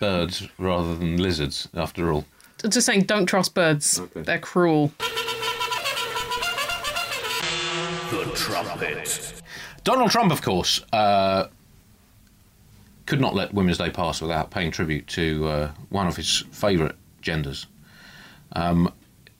[0.00, 1.68] birds rather than lizards?
[1.74, 2.24] After all,
[2.62, 4.00] I'm just saying, don't trust birds.
[4.00, 4.22] Okay.
[4.22, 4.90] They're cruel.
[8.34, 9.42] Trumpet.
[9.84, 11.48] Donald Trump, of course, uh,
[13.06, 16.94] could not let Women's Day pass without paying tribute to uh, one of his favourite
[17.20, 17.66] genders.
[18.52, 18.92] Um,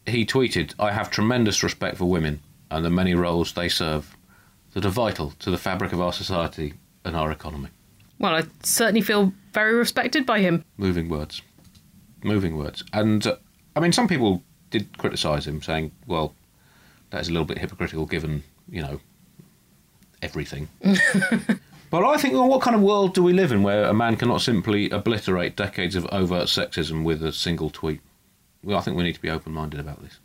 [0.07, 4.17] he tweeted, I have tremendous respect for women and the many roles they serve
[4.73, 7.69] that are vital to the fabric of our society and our economy.
[8.19, 10.65] Well, I certainly feel very respected by him.
[10.77, 11.43] Moving words.
[12.23, 12.85] Moving words.
[12.93, 13.37] And, uh,
[13.77, 16.35] I mean, some people did criticise him, saying, well,
[17.11, 19.01] that is a little bit hypocritical given, you know,
[20.23, 20.69] everything.
[21.91, 24.17] but I think, well, what kind of world do we live in where a man
[24.17, 28.01] cannot simply obliterate decades of overt sexism with a single tweet?
[28.63, 30.19] Well, I think we need to be open minded about this.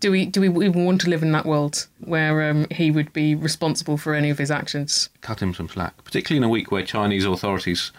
[0.00, 3.12] Do we do we even want to live in that world where um, he would
[3.12, 5.08] be responsible for any of his actions?
[5.22, 7.90] Cut him some slack, particularly in a week where Chinese authorities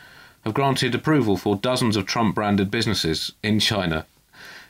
[0.44, 4.06] have granted approval for dozens of Trump branded businesses in China,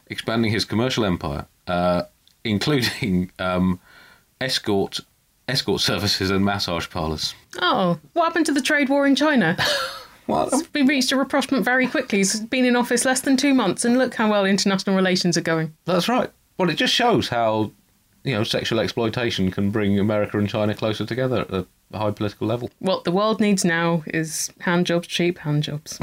[0.08, 2.04] expanding his commercial empire, uh,
[2.46, 3.82] including um,
[4.46, 5.00] escort
[5.48, 7.36] escort services and massage parlours.
[7.62, 9.58] Oh, what happened to the trade war in China?
[10.28, 12.18] Well, we reached a rapprochement very quickly.
[12.18, 15.42] He's been in office less than two months, and look how well international relations are
[15.42, 15.76] going.
[15.86, 16.32] that's right.
[16.58, 17.72] Well, it just shows how
[18.24, 22.48] you know sexual exploitation can bring America and China closer together at a high political
[22.48, 22.72] level.
[22.80, 26.00] What the world needs now is hand jobs, cheap hand jobs.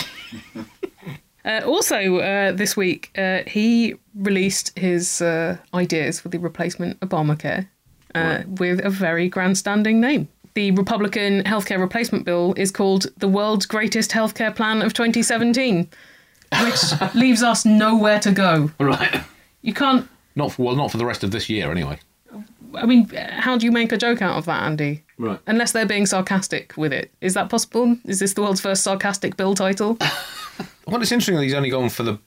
[1.45, 7.67] uh, also, uh, this week, uh, he released his uh, ideas for the replacement Obamacare
[8.15, 10.29] uh, with a very grandstanding name.
[10.55, 15.89] The Republican healthcare replacement bill is called the World's Greatest Healthcare Plan of 2017,
[16.63, 16.81] which
[17.15, 18.71] leaves us nowhere to go.
[18.79, 19.23] Right.
[19.63, 20.09] You can't.
[20.37, 21.99] Not for, well, not for the rest of this year, anyway.
[22.75, 25.05] I mean, how do you make a joke out of that, Andy?
[25.19, 25.39] Right.
[25.47, 27.11] Unless they're being sarcastic with it.
[27.21, 27.97] Is that possible?
[28.07, 29.99] Is this the world's first sarcastic bill title?
[30.87, 32.19] Well, it's interesting that he's only gone for the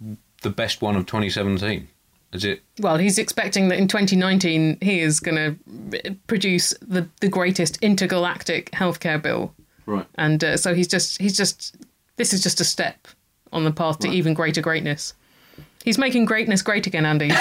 [0.41, 1.87] the best one of 2017.
[2.35, 2.61] Is it?
[2.79, 8.71] well, he's expecting that in 2019 he is going to produce the, the greatest intergalactic
[8.71, 9.53] healthcare bill.
[9.85, 10.05] Right.
[10.15, 11.75] And uh, so he's just, he's just,
[12.17, 13.07] this is just a step
[13.53, 15.13] on the path to even greater greatness.
[15.83, 17.31] He's making greatness great again, Andy.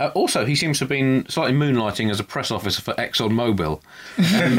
[0.00, 3.82] Uh, also, he seems to have been slightly moonlighting as a press officer for ExxonMobil,
[4.16, 4.58] um,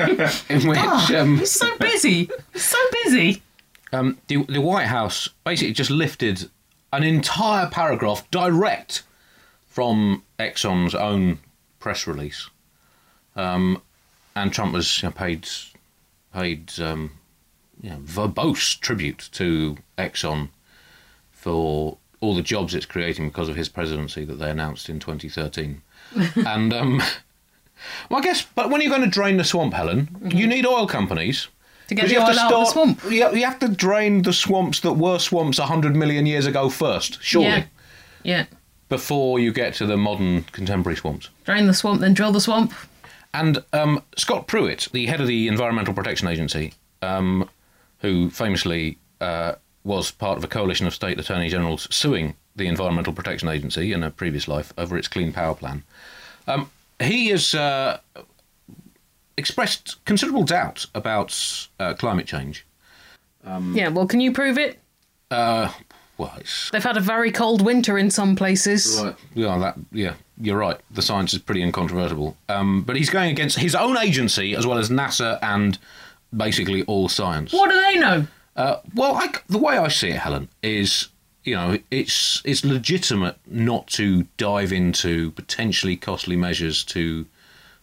[0.50, 2.30] in which um, he's so busy.
[2.54, 3.42] He's so busy.
[3.92, 6.48] um, the, the White House basically just lifted
[6.94, 9.04] an entire paragraph direct
[9.68, 11.40] from Exxon's own
[11.80, 12.50] press release,
[13.36, 13.82] um,
[14.36, 15.48] and Trump was you know, paid
[16.34, 17.12] paid um,
[17.82, 20.50] you know, verbose tribute to Exxon
[21.32, 25.82] for all the jobs it's creating because of his presidency that they announced in 2013.
[26.46, 27.02] and um,
[28.10, 30.88] well, I guess, but when you're going to drain the swamp, Helen, you need oil
[30.88, 31.48] companies.
[31.92, 33.04] To get the you have oil to out of the swamp.
[33.04, 37.22] You you have to drain the swamps that were swamps 100 million years ago first,
[37.22, 37.64] surely, Yeah.
[38.24, 38.46] Yeah.
[38.88, 41.28] before you get to the modern contemporary swamps.
[41.44, 42.74] Drain the swamp, then drill the swamp.
[43.34, 47.50] And um, Scott Pruitt, the head of the Environmental Protection Agency, um,
[48.00, 53.12] who famously uh, was part of a coalition of state attorney generals suing the Environmental
[53.12, 55.84] Protection Agency in a previous life over its Clean Power Plan,
[56.48, 56.70] um,
[57.02, 58.00] he has uh,
[59.42, 62.66] expressed considerable doubt about uh, climate change.
[63.44, 64.80] Yeah, well, can you prove it?
[65.32, 65.72] Uh,
[66.18, 69.02] well, it's They've had a very cold winter in some places.
[69.04, 69.16] Right.
[69.34, 69.76] Yeah, that.
[69.92, 70.80] Yeah, you're right.
[70.92, 72.38] The science is pretty incontrovertible.
[72.48, 75.80] Um, but he's going against his own agency as well as NASA and
[76.36, 77.52] basically all science.
[77.52, 78.28] What do they know?
[78.56, 81.08] Uh, well, I, the way I see it, Helen, is
[81.44, 87.26] you know it's it's legitimate not to dive into potentially costly measures to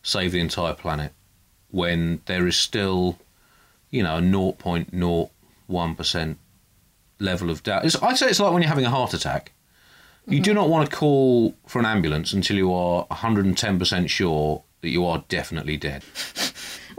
[0.02, 1.12] save the entire planet
[1.70, 3.18] when there is still
[3.90, 6.38] you know a 0.01 percent
[7.20, 7.84] level of doubt.
[7.84, 9.52] It's, I'd say it's like when you're having a heart attack.
[10.26, 10.42] You mm-hmm.
[10.42, 15.06] do not want to call for an ambulance until you are 110% sure that you
[15.06, 16.04] are definitely dead.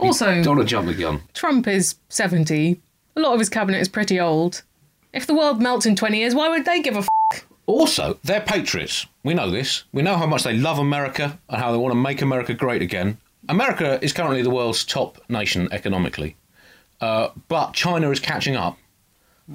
[0.00, 1.20] Also, Don't jump the gun.
[1.34, 2.80] Trump is 70.
[3.16, 4.62] A lot of his cabinet is pretty old.
[5.12, 7.00] If the world melts in 20 years, why would they give a
[7.32, 7.46] f?
[7.66, 9.06] Also, they're patriots.
[9.22, 9.84] We know this.
[9.92, 12.82] We know how much they love America and how they want to make America great
[12.82, 13.18] again.
[13.50, 16.36] America is currently the world's top nation economically,
[17.00, 18.78] uh, but China is catching up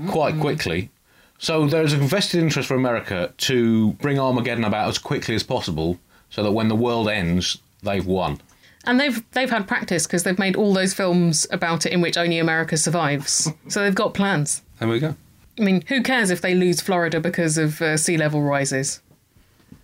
[0.09, 0.89] quite quickly.
[1.37, 5.43] So there is a vested interest for America to bring Armageddon about as quickly as
[5.43, 5.97] possible,
[6.29, 8.41] so that when the world ends, they've won.
[8.83, 12.17] And they've they've had practice because they've made all those films about it in which
[12.17, 13.49] only America survives.
[13.69, 14.61] So they've got plans.
[14.79, 15.15] There we go.
[15.57, 19.01] I mean, who cares if they lose Florida because of uh, sea level rises?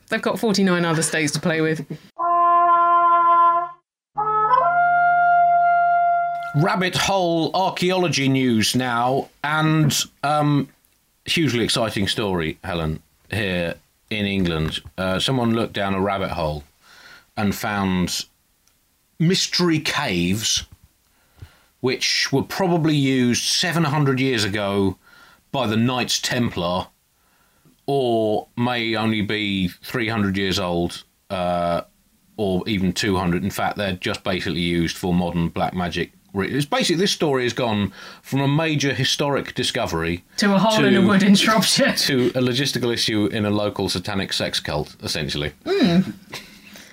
[0.10, 1.86] They've got 49 other states to play with.
[6.56, 10.68] Rabbit hole archaeology news now, and um,
[11.26, 13.02] hugely exciting story, Helen.
[13.30, 13.76] here
[14.10, 14.82] in England.
[14.98, 16.64] Uh, someone looked down a rabbit hole
[17.38, 18.26] and found
[19.20, 20.66] mystery caves,
[21.80, 24.98] which were probably used 700 years ago
[25.52, 26.88] by the Knights Templar,
[27.86, 31.82] or may only be 300 years old, uh,
[32.38, 33.44] or even 200.
[33.44, 36.12] In fact, they're just basically used for modern black magic.
[36.34, 37.92] It's basically this story has gone
[38.22, 41.94] from a major historic discovery To a hole in a To- wood in Shropshire.
[41.98, 45.52] to a logistical issue in a local satanic sex cult, essentially.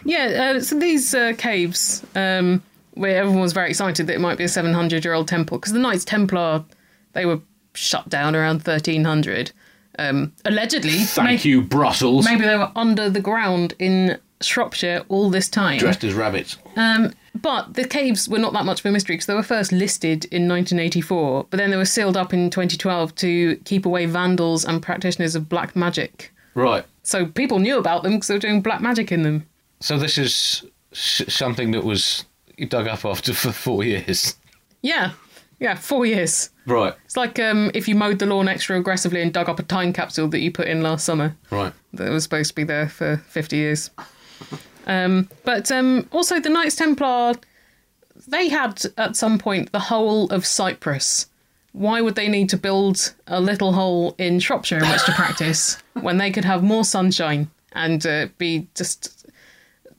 [0.05, 2.63] Yeah, uh, so these uh, caves, um,
[2.95, 5.73] where everyone was very excited that it might be a 700 year old temple, because
[5.73, 6.65] the Knights Templar,
[7.13, 7.41] they were
[7.75, 9.53] shut down around 1300.
[9.99, 10.91] Um, allegedly.
[10.99, 12.25] Thank may- you, Brussels.
[12.25, 15.79] Maybe they were under the ground in Shropshire all this time.
[15.79, 16.57] Dressed as rabbits.
[17.41, 20.25] But the caves were not that much of a mystery because they were first listed
[20.27, 24.83] in 1984, but then they were sealed up in 2012 to keep away vandals and
[24.83, 26.33] practitioners of black magic.
[26.55, 26.85] Right.
[27.03, 29.47] So people knew about them because they were doing black magic in them.
[29.81, 32.25] So this is s- something that was
[32.69, 34.37] dug up after for four years.
[34.83, 35.13] Yeah,
[35.61, 36.51] yeah, four years.
[36.67, 36.95] Right.
[37.05, 39.93] It's like um, if you mowed the lawn extra aggressively and dug up a time
[39.93, 41.73] capsule that you put in last summer Right.
[41.95, 43.91] that was supposed to be there for 50 years.
[44.89, 47.35] Um, but um, also, the Knights Templar,
[48.27, 51.27] they had at some point the whole of Cyprus.
[51.73, 55.77] Why would they need to build a little hole in Shropshire in which to practice
[56.01, 59.27] when they could have more sunshine and uh, be just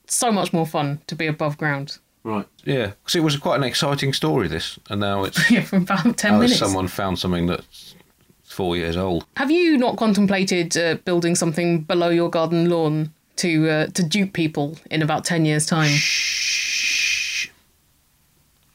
[0.06, 1.98] so much more fun to be above ground?
[2.24, 2.46] Right.
[2.64, 4.48] Yeah, because it was quite an exciting story.
[4.48, 6.58] This, and now it's Yeah, for about 10 now minutes.
[6.58, 7.94] someone found something that's
[8.42, 9.24] four years old.
[9.36, 14.32] Have you not contemplated uh, building something below your garden lawn to uh, to dupe
[14.32, 15.90] people in about 10 years' time?
[15.90, 17.48] Shh.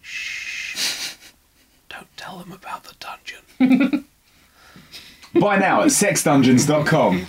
[0.01, 1.15] Shh.
[1.89, 4.06] Don't tell them about the dungeon.
[5.39, 7.25] Buy now at sexdungeons.com.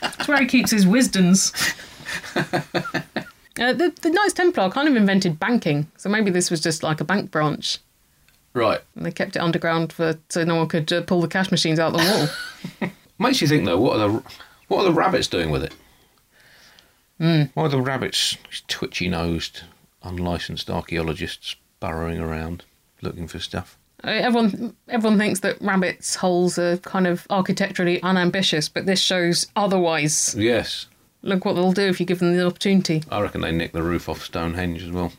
[0.00, 1.52] That's where he keeps his wisdoms.
[3.60, 7.00] Uh, the, the Knights Templar kind of invented banking, so maybe this was just like
[7.00, 7.78] a bank branch.
[8.54, 8.80] Right.
[8.94, 11.78] And they kept it underground for so no one could uh, pull the cash machines
[11.78, 11.98] out the
[12.80, 12.90] wall.
[13.18, 13.80] Makes you think though.
[13.80, 14.22] What are the
[14.68, 15.74] what are the rabbits doing with it?
[17.18, 18.36] Why are the rabbits
[18.68, 19.62] twitchy nosed,
[20.02, 22.64] unlicensed archaeologists burrowing around
[23.02, 23.76] looking for stuff?
[24.04, 30.36] Everyone everyone thinks that rabbits' holes are kind of architecturally unambitious, but this shows otherwise.
[30.38, 30.86] Yes.
[31.22, 33.02] Look what they'll do if you give them the opportunity.
[33.10, 35.12] I reckon they nick the roof off Stonehenge as well.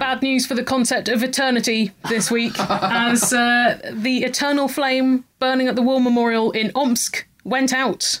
[0.00, 5.68] Bad news for the concept of eternity this week, as uh, the eternal flame burning
[5.68, 8.20] at the War Memorial in Omsk went out.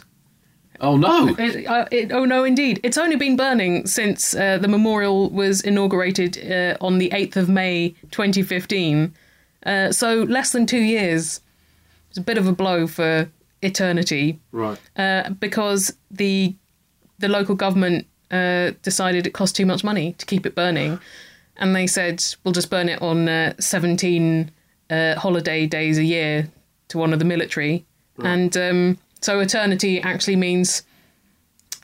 [0.82, 1.34] Oh no!
[1.38, 2.80] It, uh, it, oh no, indeed.
[2.82, 7.48] It's only been burning since uh, the memorial was inaugurated uh, on the 8th of
[7.50, 9.12] May 2015.
[9.66, 11.40] Uh, so less than two years.
[12.08, 13.30] It's a bit of a blow for
[13.62, 14.78] eternity Right.
[14.96, 16.54] uh, because the
[17.18, 20.98] the local government uh, decided it cost too much money to keep it burning,
[21.58, 24.50] and they said we'll just burn it on uh, 17
[24.88, 26.48] uh, holiday days a year
[26.88, 27.84] to one of the military,
[28.24, 30.82] and um, so eternity actually means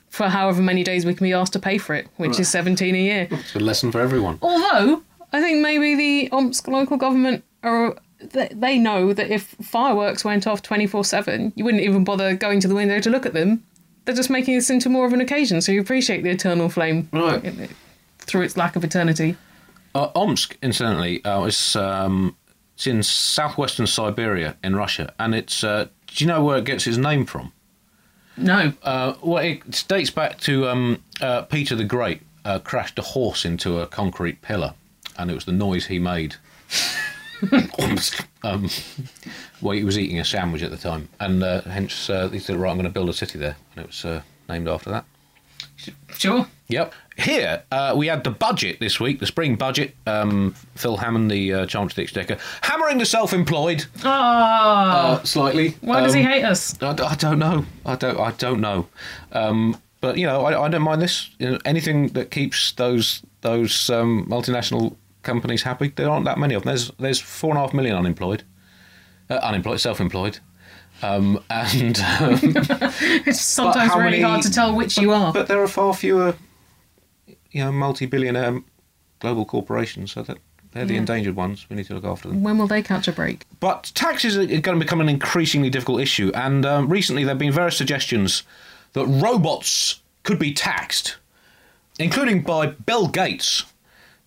[0.08, 2.94] for however many days we can be asked to pay for it, which is 17
[2.94, 3.28] a year.
[3.30, 4.38] It's a lesson for everyone.
[4.42, 7.96] Although I think maybe the Omsk local government are
[8.32, 12.34] they- they know that if fireworks went off twenty four seven, you wouldn't even bother
[12.34, 13.62] going to the window to look at them.
[14.06, 17.08] They're just making this into more of an occasion, so you appreciate the eternal flame
[17.12, 17.68] Right.
[18.20, 19.36] through its lack of eternity.
[19.94, 22.36] Uh, Omsk, incidentally, uh, is um,
[22.74, 25.62] it's in southwestern Siberia in Russia, and it's.
[25.62, 25.86] Uh,
[26.16, 27.52] do you know where it gets its name from?
[28.38, 33.02] No, Uh, well, it dates back to um, uh, Peter the Great uh, crashed a
[33.02, 34.74] horse into a concrete pillar,
[35.18, 36.36] and it was the noise he made.
[38.42, 38.68] um,
[39.60, 42.56] well, he was eating a sandwich at the time, and uh, hence uh, he said,
[42.56, 45.04] "Right, I'm going to build a city there," and it was uh, named after that.
[46.16, 46.46] Sure.
[46.68, 46.92] Yep.
[47.18, 49.94] Here uh, we had the budget this week, the spring budget.
[50.06, 55.76] Um, Phil Hammond, the uh, Chancellor the Exchequer, hammering the self-employed Ah, uh, slightly.
[55.80, 56.74] why does he Um, hate us?
[56.82, 57.64] I, I don't know.
[57.86, 58.18] I don't.
[58.18, 58.88] I don't know.
[59.32, 61.30] Um, but you know, I, I don't mind this.
[61.38, 65.92] You know, anything that keeps those those um, multinational companies happy.
[65.96, 66.70] There aren't that many of them.
[66.74, 68.42] There's there's four and a half million unemployed,
[69.30, 70.40] uh, unemployed, self-employed,
[71.02, 72.38] um, and um,
[73.26, 75.32] It's sometimes really many- hard to tell which you are.
[75.32, 76.36] but there are far fewer,
[77.50, 78.62] you know, multi-billionaire
[79.20, 80.12] global corporations.
[80.12, 80.38] So that
[80.72, 81.00] they're the Yeah.
[81.00, 81.66] endangered ones.
[81.70, 82.42] We need to look after them.
[82.42, 83.44] when will they catch a break?
[83.60, 87.38] But taxes are going to become an increasingly difficult issue, and um, recently there have
[87.38, 88.42] been various suggestions
[88.92, 91.16] that robots could be taxed,
[91.98, 93.64] including by Bill Gates,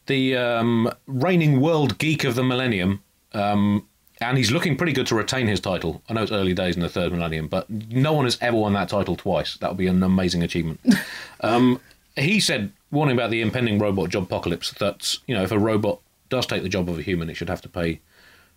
[0.07, 3.01] the um, reigning world geek of the millennium.
[3.33, 3.85] Um,
[4.21, 6.01] and he's looking pretty good to retain his title.
[6.09, 8.73] I know it's early days in the third millennium, but no one has ever won
[8.73, 9.55] that title twice.
[9.57, 10.81] That would be an amazing achievement.
[11.41, 11.79] um,
[12.15, 15.99] he said, warning about the impending robot job apocalypse, that you know if a robot
[16.29, 18.01] does take the job of a human, it should have to pay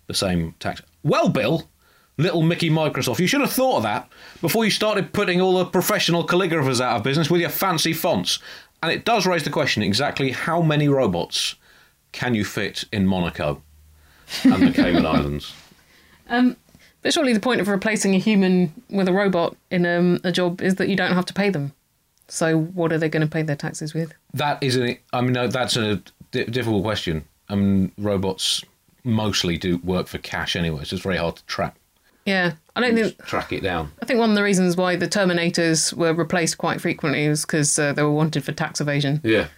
[0.09, 0.83] the same tax.
[1.05, 1.69] Well, Bill,
[2.19, 4.09] little Mickey Microsoft, you should have thought of that
[4.41, 8.41] before you started putting all the professional calligraphers out of business with your fancy fonts.
[8.83, 11.55] And it does raise the question: exactly how many robots
[12.11, 13.63] can you fit in Monaco
[14.45, 15.53] and the Cayman Islands?
[16.29, 16.57] Um,
[17.03, 20.61] but surely the point of replacing a human with a robot in um, a job
[20.63, 21.73] is that you don't have to pay them.
[22.29, 24.15] So what are they going to pay their taxes with?
[24.33, 24.97] That is an.
[25.13, 26.01] I mean, no, that's a
[26.31, 27.25] difficult question.
[27.49, 28.65] I mean, robots
[29.05, 31.75] mostly do work for cash anyway, so it's very hard to track
[32.25, 33.19] Yeah, I don't think.
[33.27, 33.91] track it down.
[34.01, 37.77] I think one of the reasons why the Terminators were replaced quite frequently was because
[37.79, 39.21] uh, they were wanted for tax evasion.
[39.25, 39.49] Yeah,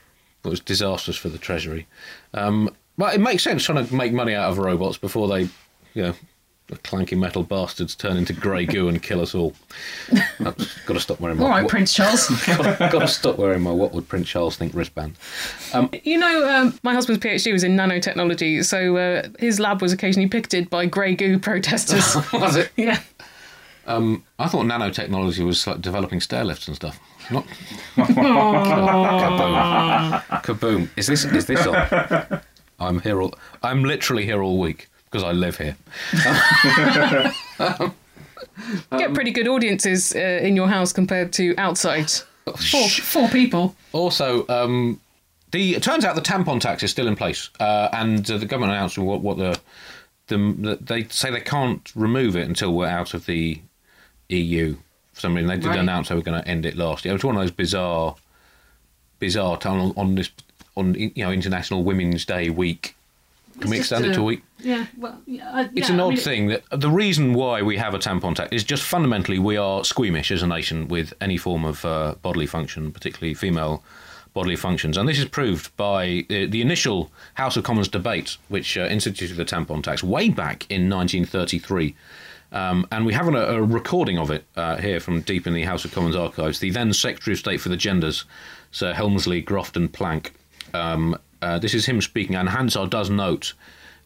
[0.45, 1.87] it was disastrous for the treasury.
[2.33, 5.42] Um, but it makes sense trying to make money out of robots before they,
[5.95, 6.14] you know,
[6.68, 9.53] the clanky metal bastards turn into grey goo and kill us all.
[10.11, 11.45] I've Got to stop wearing my.
[11.45, 12.28] All right, what, Prince Charles.
[12.47, 13.70] Got to stop wearing my.
[13.70, 15.16] What would Prince Charles think wristband?
[16.05, 20.28] you know, um, my husband's PhD was in nanotechnology, so uh, his lab was occasionally
[20.28, 22.16] picketed by grey goo protesters.
[22.32, 22.70] Was it?
[22.76, 23.01] yeah.
[23.86, 26.99] I thought nanotechnology was like developing stair lifts and stuff.
[27.30, 27.47] Not.
[27.97, 29.03] Kaboom!
[30.42, 30.88] Kaboom!
[30.97, 32.40] Is this is this on?
[32.85, 33.35] I'm here all.
[33.62, 35.76] I'm literally here all week because I live here.
[38.99, 42.11] Get pretty good audiences uh, in your house compared to outside.
[42.70, 43.74] Four, four people.
[43.93, 45.01] Also, um,
[45.51, 48.47] the it turns out the tampon tax is still in place, uh, and uh, the
[48.47, 49.59] government announced what what the,
[50.26, 53.61] the the they say they can't remove it until we're out of the
[54.28, 54.76] EU.
[55.14, 55.78] For some reason, they did Right.
[55.78, 57.12] announce they were going to end it last year.
[57.12, 58.16] It was one of those bizarre,
[59.20, 60.28] bizarre time on, on this
[60.77, 62.95] on you know International Women's Day week.
[63.61, 64.43] Can we It's just extend it to a a- week?
[64.59, 67.62] Yeah, well, yeah, I- It's yeah, an I odd mean, thing that the reason why
[67.62, 71.14] we have a tampon tax is just fundamentally we are squeamish as a nation with
[71.20, 73.85] any form of uh, bodily function, particularly female
[74.33, 74.97] bodily functions.
[74.97, 79.37] And this is proved by uh, the initial House of Commons debate, which uh, instituted
[79.37, 81.95] the tampon tax way back in 1933.
[82.51, 85.62] Um, and we have a, a recording of it uh, here from deep in the
[85.62, 86.59] House of Commons archives.
[86.59, 88.25] The then Secretary of State for the Genders,
[88.72, 90.33] Sir Helmsley Grofton Plank.
[90.75, 93.55] Um, uh, this is him speaking, and Hansard does note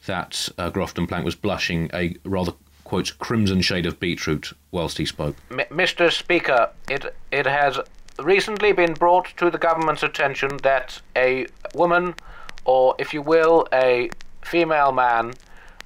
[0.07, 2.53] that uh, Grofton Plank was blushing a rather,
[2.85, 5.37] quote, crimson shade of beetroot whilst he spoke.
[5.51, 6.13] M- Mr.
[6.13, 7.79] Speaker, it it has
[8.19, 12.15] recently been brought to the government's attention that a woman,
[12.65, 14.11] or if you will, a
[14.43, 15.33] female man,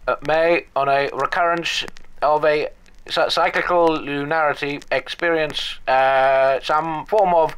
[0.08, 1.84] uh, may, on a recurrence
[2.22, 2.68] of a
[3.08, 7.54] cyclical lunarity, experience uh, some form of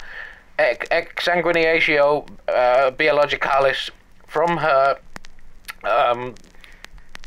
[0.58, 3.90] exsanguinatio uh, biologicalis
[4.26, 4.98] from her
[5.84, 6.34] um,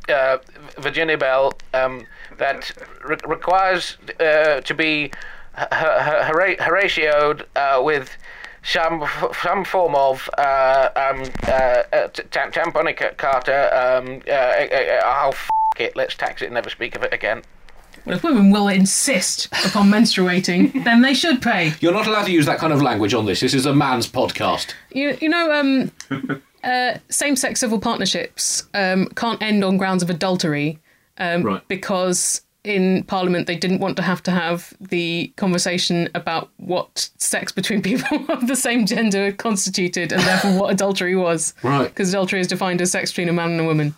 [0.09, 0.37] uh,
[0.77, 2.05] Virginia Bell um,
[2.37, 2.71] that
[3.03, 5.11] re- requires uh, to be
[5.57, 8.09] horatioed uh, with
[8.63, 9.05] some
[9.41, 13.69] some form of uh, um, uh, uh, tam- tamponic carter.
[15.05, 15.49] Oh, f-
[15.79, 15.95] it.
[15.95, 17.43] Let's tax it and never speak of it again.
[18.07, 21.73] Well, if women will insist upon menstruating, then they should pay.
[21.81, 23.41] You're not allowed to use that kind of language on this.
[23.41, 24.73] This is a man's podcast.
[24.91, 25.91] You, you know, um,
[26.63, 30.79] uh, same-sex civil partnerships um, can't end on grounds of adultery
[31.17, 31.67] um, Right.
[31.67, 37.51] because in Parliament they didn't want to have to have the conversation about what sex
[37.51, 41.53] between people of the same gender constituted and therefore what adultery was.
[41.61, 41.89] Right.
[41.89, 43.95] Because adultery is defined as sex between a man and a woman.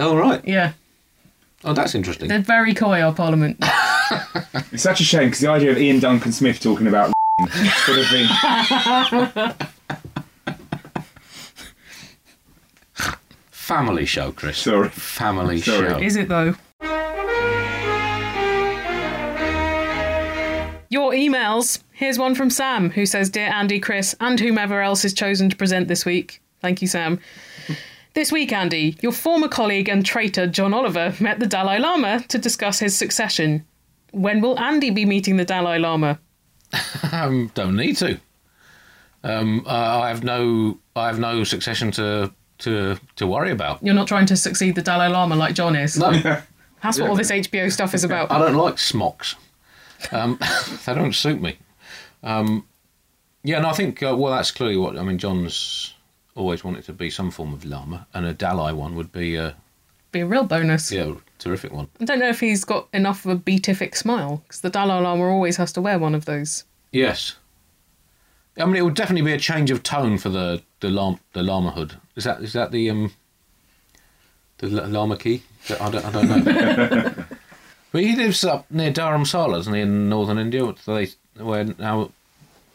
[0.00, 0.44] Oh, right.
[0.44, 0.72] Yeah.
[1.64, 2.28] Oh, that's interesting.
[2.28, 3.62] They're very coy, our Parliament.
[4.72, 8.10] It's such a shame because the idea of Iain Duncan Smith talking about would have
[8.10, 9.66] been.
[13.50, 14.58] Family show, Chris.
[14.58, 14.88] Sorry.
[14.90, 15.88] Family Sorry.
[15.88, 15.98] show.
[15.98, 16.54] Is it though?
[20.90, 21.82] Your emails.
[21.92, 25.56] Here's one from Sam who says Dear Andy, Chris, and whomever else is chosen to
[25.56, 26.42] present this week.
[26.60, 27.18] Thank you, Sam.
[28.14, 32.38] This week, Andy, your former colleague and traitor John Oliver met the Dalai Lama to
[32.38, 33.64] discuss his succession.
[34.10, 36.18] When will Andy be meeting the Dalai Lama?
[37.12, 38.18] Um, don't need to.
[39.22, 43.82] Um, I I have no, I have no succession to to to worry about.
[43.82, 45.98] You're not trying to succeed the Dalai Lama like John is.
[45.98, 46.10] No,
[46.82, 48.30] That's what all this HBO stuff is about.
[48.30, 49.36] I don't like smocks.
[50.10, 50.38] Um,
[50.86, 51.58] they don't suit me.
[52.22, 52.66] Um,
[53.44, 55.18] yeah, no, I think uh, well, that's clearly what I mean.
[55.18, 55.94] John's
[56.34, 59.54] always wanted to be some form of lama, and a Dalai one would be a
[60.12, 60.90] Be a real bonus.
[60.92, 61.88] yeah, a terrific one.
[62.00, 65.24] I don't know if he's got enough of a beatific smile because the Dalai Lama
[65.24, 66.64] always has to wear one of those.
[66.90, 67.36] Yes.
[68.58, 71.42] I mean, it would definitely be a change of tone for the the lam, the
[71.42, 71.94] lama hood.
[72.16, 73.12] Is that is that the um
[74.58, 75.42] The L- Lama Key?
[75.80, 77.14] I don't, I don't know.
[77.92, 82.10] but he lives up near Dharamsala, doesn't he, in northern India, where they, where now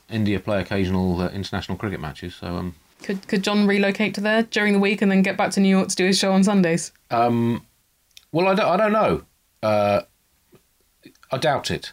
[0.09, 2.33] India play occasional uh, international cricket matches.
[2.35, 5.51] So, um, Could could John relocate to there during the week and then get back
[5.51, 6.91] to New York to do his show on Sundays?
[8.31, 9.23] well, I don't, I don't know.
[9.63, 10.01] Uh,
[11.31, 11.91] I doubt it.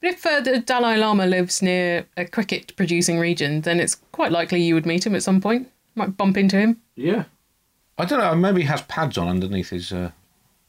[0.00, 4.32] But if uh, the Dalai Lama lives near a cricket producing region, then it's quite
[4.32, 5.68] likely you would meet him at some point.
[5.94, 6.80] Might bump into him.
[6.96, 7.24] Yeah.
[7.98, 8.34] I don't know.
[8.34, 10.12] Maybe he has pads on underneath his uh,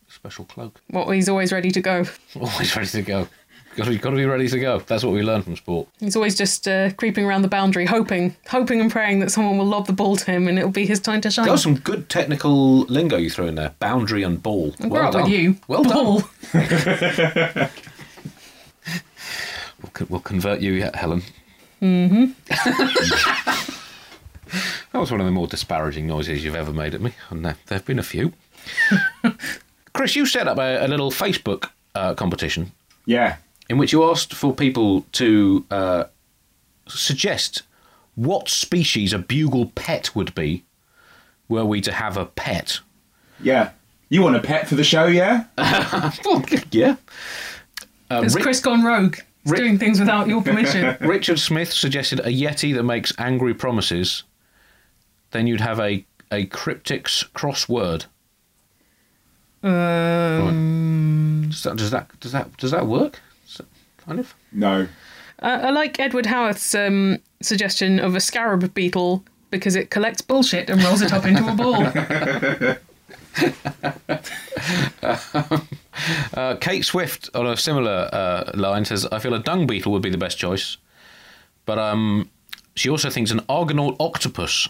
[0.09, 0.81] special cloak.
[0.91, 2.05] Well, he's always ready to go.
[2.35, 3.27] Always ready to go.
[3.75, 4.79] Got to, got to be ready to go.
[4.79, 5.87] That's what we learn from sport.
[5.99, 9.65] He's always just uh, creeping around the boundary, hoping, hoping and praying that someone will
[9.65, 11.45] lob the ball to him and it'll be his time to shine.
[11.45, 13.73] That was some good technical lingo you threw in there.
[13.79, 14.75] Boundary and ball.
[14.81, 15.23] I'll well done.
[15.23, 15.55] with you.
[15.69, 16.19] Well ball.
[16.19, 16.29] done.
[19.81, 21.23] We'll, con- we'll convert you yet, Helen.
[21.81, 22.25] Mm-hmm.
[24.91, 27.55] that was one of the more disparaging noises you've ever made at me, and there
[27.69, 28.33] have been a few.
[29.93, 32.71] Chris, you set up a, a little Facebook uh, competition
[33.05, 33.37] Yeah.
[33.71, 36.03] In which you asked for people to uh,
[36.89, 37.61] suggest
[38.15, 40.65] what species a bugle pet would be
[41.47, 42.81] were we to have a pet.
[43.41, 43.69] Yeah.
[44.09, 45.45] You want a pet for the show, yeah?
[46.25, 46.97] Well, yeah.
[48.09, 49.15] Uh, Has Rick- Chris gone rogue?
[49.43, 50.97] He's Rick- doing things without your permission.
[51.07, 54.23] Richard Smith suggested a yeti that makes angry promises.
[55.31, 58.05] Then you'd have a a cryptics crossword.
[59.63, 63.21] um, Does that does that does that does that work?
[64.19, 64.35] Is that kind of.
[64.51, 64.87] No.
[65.41, 70.69] Uh, I like Edward Howarth's um, suggestion of a scarab beetle because it collects bullshit
[70.69, 71.87] and rolls it up into a ball.
[76.33, 80.01] Uh, Kate Swift on a similar uh, line says, "I feel a dung beetle would
[80.01, 80.77] be the best choice,
[81.65, 82.29] but um,
[82.75, 84.67] she also thinks an Argonaut octopus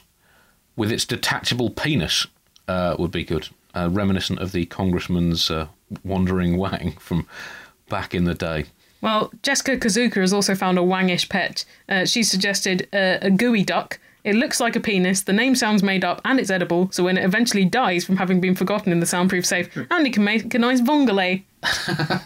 [0.75, 2.27] with its detachable penis
[2.67, 5.67] uh, would be good, uh, reminiscent of the congressman's uh,
[6.03, 7.27] wandering wang from
[7.87, 8.65] back in the day."
[9.01, 11.65] Well, Jessica Kazuka has also found a wangish pet.
[11.89, 13.97] Uh, she suggested uh, a geoduck.
[14.23, 17.17] It looks like a penis, the name sounds made up, and it's edible, so when
[17.17, 20.59] it eventually dies from having been forgotten in the soundproof safe, Andy can make a
[20.59, 21.41] nice vongole.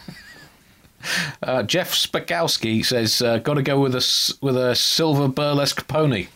[1.42, 5.86] Uh, Jeff Spakowski says, uh, "Got to go with a s- with a silver burlesque
[5.86, 6.26] pony."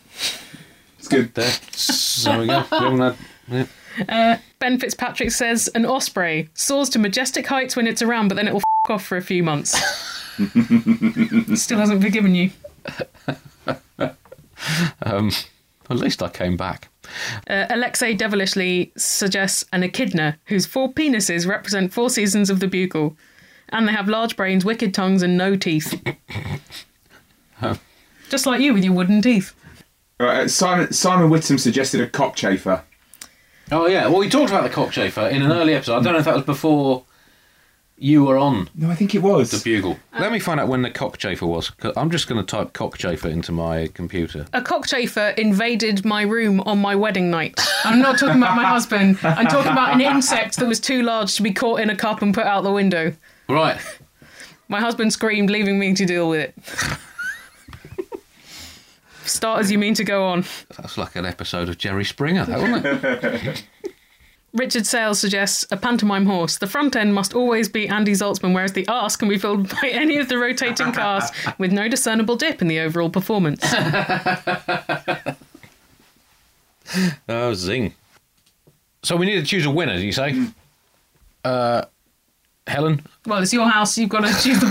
[0.97, 1.33] It's good.
[1.33, 2.63] There, so we go.
[2.71, 3.17] We haven't
[3.49, 3.67] had-
[4.07, 4.39] yeah.
[4.59, 8.53] Ben Fitzpatrick says an osprey soars to majestic heights when it's around, but then it
[8.53, 9.71] will f off for a few months.
[11.55, 12.51] Still hasn't forgiven you.
[13.99, 16.89] At least I came back.
[17.49, 23.17] Uh, Alexei Devilishly suggests an echidna whose four penises represent four seasons of the bugle,
[23.69, 26.01] and they have large brains, wicked tongues, and no teeth.
[28.29, 29.53] Just like you with your wooden teeth.
[30.19, 32.83] Right, uh, Simon, Simon Whittam suggested a cockchafer.
[33.71, 34.07] Oh yeah.
[34.07, 35.97] Well, we talked about the cockchafer in an early episode.
[35.97, 37.03] I don't know if that was before
[38.01, 39.51] you were on No, I think it was.
[39.51, 39.99] the bugle.
[40.13, 41.69] Uh, Let me find out when the cockchafer was.
[41.69, 44.45] 'cause I'm just going to type cockchafer into my computer.
[44.53, 47.59] A cockchafer invaded my room on my wedding night.
[47.85, 49.19] I'm not talking about my husband.
[49.23, 52.21] I'm talking about an insect that was too large to be caught in a cup
[52.21, 53.13] and put out the window.
[53.47, 53.77] Right.
[54.67, 56.55] My husband screamed, leaving me to deal with it.
[59.25, 60.43] Start as you mean to go on.
[60.77, 63.63] That's like an episode of Jerry Springer, that wasn't it?
[64.53, 66.57] Richard Sales suggests a pantomime horse.
[66.57, 69.87] The front end must always be Andy Zaltzman, whereas the arse can be filled by
[69.91, 73.63] any of the rotating cars with no discernible dip in the overall performance.
[77.29, 77.93] Oh, zing.
[79.01, 80.45] So we need to choose a winner, do you say?
[81.45, 81.83] Uh,
[82.67, 83.05] Helen?
[83.25, 84.67] Well, it's your house, you've got to choose the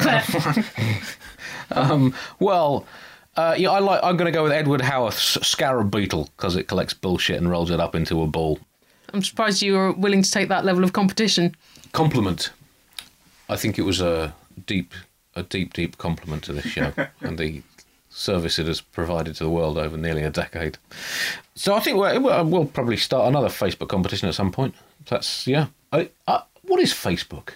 [1.70, 2.12] pet.
[2.38, 2.84] Well,
[3.38, 4.00] uh, yeah, I like.
[4.02, 7.70] I'm going to go with Edward Howarth's Scarab Beetle because it collects bullshit and rolls
[7.70, 8.58] it up into a ball.
[9.12, 11.54] I'm surprised you were willing to take that level of competition.
[11.92, 12.50] Compliment.
[13.48, 14.34] I think it was a
[14.66, 14.94] deep,
[15.34, 17.62] a deep, deep compliment to this show and the
[18.10, 20.78] service it has provided to the world over nearly a decade.
[21.54, 24.74] So I think we're, we'll we'll probably start another Facebook competition at some point.
[25.08, 25.66] That's yeah.
[25.92, 27.50] I, I, what is Facebook?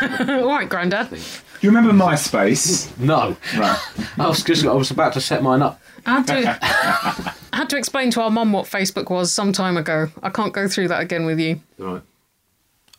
[0.28, 1.10] All right, Grandad.
[1.60, 2.96] You remember MySpace?
[2.98, 3.78] No, right.
[4.18, 5.80] I was just I was about to set mine up.
[6.06, 6.58] I had to,
[7.52, 10.08] I had to explain to our mum what Facebook was some time ago.
[10.22, 11.60] I can't go through that again with you.
[11.78, 12.02] Right.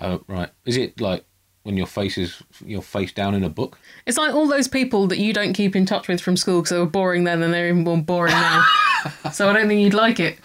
[0.01, 0.49] Oh right.
[0.65, 1.25] Is it like
[1.63, 3.77] when your face is your face down in a book?
[4.05, 6.71] It's like all those people that you don't keep in touch with from school because
[6.71, 8.65] they were boring then and they're even more boring now.
[9.31, 10.37] so I don't think you'd like it.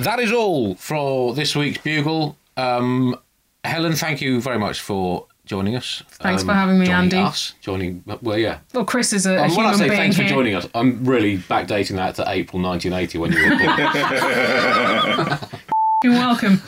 [0.00, 2.36] That is all for this week's Bugle.
[2.56, 3.16] Um,
[3.64, 6.02] Helen, thank you very much for joining us.
[6.02, 7.16] Um, Thanks for having me, joining Andy.
[7.18, 8.58] Us, joining, well, yeah.
[8.72, 10.68] Well, Chris is a, a Um, when I human say being thanks for joining us,
[10.74, 15.38] I'm really backdating that to April 1980 when you were born.
[16.04, 16.62] You're welcome.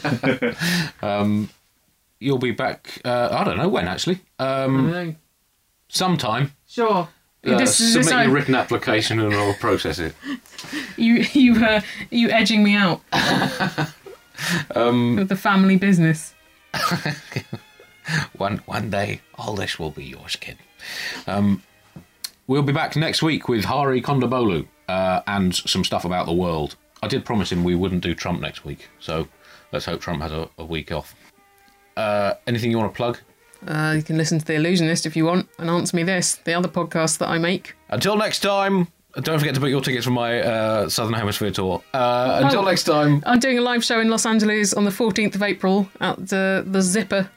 [2.23, 3.01] You'll be back.
[3.05, 4.19] Uh, I don't know when actually.
[4.39, 5.17] Um,
[5.89, 6.53] sometime.
[6.69, 7.09] Sure.
[7.47, 10.15] Uh, this is submit this your I- written application and I'll process it.
[10.99, 13.01] you you uh, you edging me out
[14.75, 16.35] Um, with the family business.
[18.37, 20.57] One one day, all this will be yours, kid.
[21.27, 21.63] Um,
[22.47, 26.77] we'll be back next week with Hari Kondabolu uh, and some stuff about the world.
[27.03, 29.29] I did promise him we wouldn't do Trump next week, so
[29.73, 31.15] let's hope Trump has a, a week off.
[31.97, 33.19] Uh, anything you want to plug?
[33.67, 36.55] Uh, you can listen to The Allusionist if you want and answer me this, the
[36.55, 37.75] other podcast that I make.
[37.91, 41.83] Until next time, don't forget to book your tickets for my uh, Southern Hemisphere tour.
[41.93, 42.65] Uh, until Oh.
[42.65, 45.89] next time, I'm doing a live show in Los Angeles on the 14th of April
[46.01, 47.29] at the the Zipper.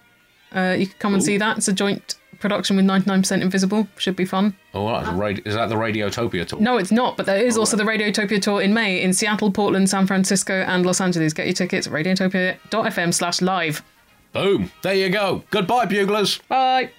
[0.54, 1.58] Uh, you can come and see that.
[1.58, 3.88] It's a joint production with 99% Invisible.
[3.98, 4.56] Should be fun.
[4.74, 5.06] oh, right,
[5.38, 6.60] radi- is that the Radiotopia tour?
[6.60, 9.90] No, it's not, but there is also the Radiotopia tour in May in Seattle, Portland,
[9.90, 11.34] San Francisco, and Los Angeles.
[11.34, 13.82] Get your tickets at radiotopia.fm slash live.
[14.34, 14.72] Boom!
[14.82, 15.44] There you go.
[15.52, 16.40] Goodbye, buglers.
[16.48, 16.90] Bye!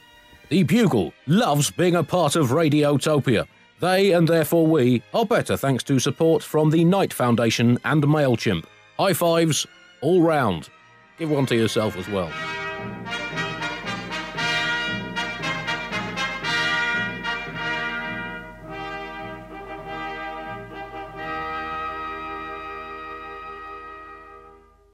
[0.49, 3.47] The Bugle loves being a part of Radiotopia.
[3.81, 8.65] They, and therefore we, are better thanks to support from the Knight Foundation and MailChimp.
[8.99, 9.67] High fives
[10.01, 10.69] all round.
[11.19, 12.31] Give one to yourself as well.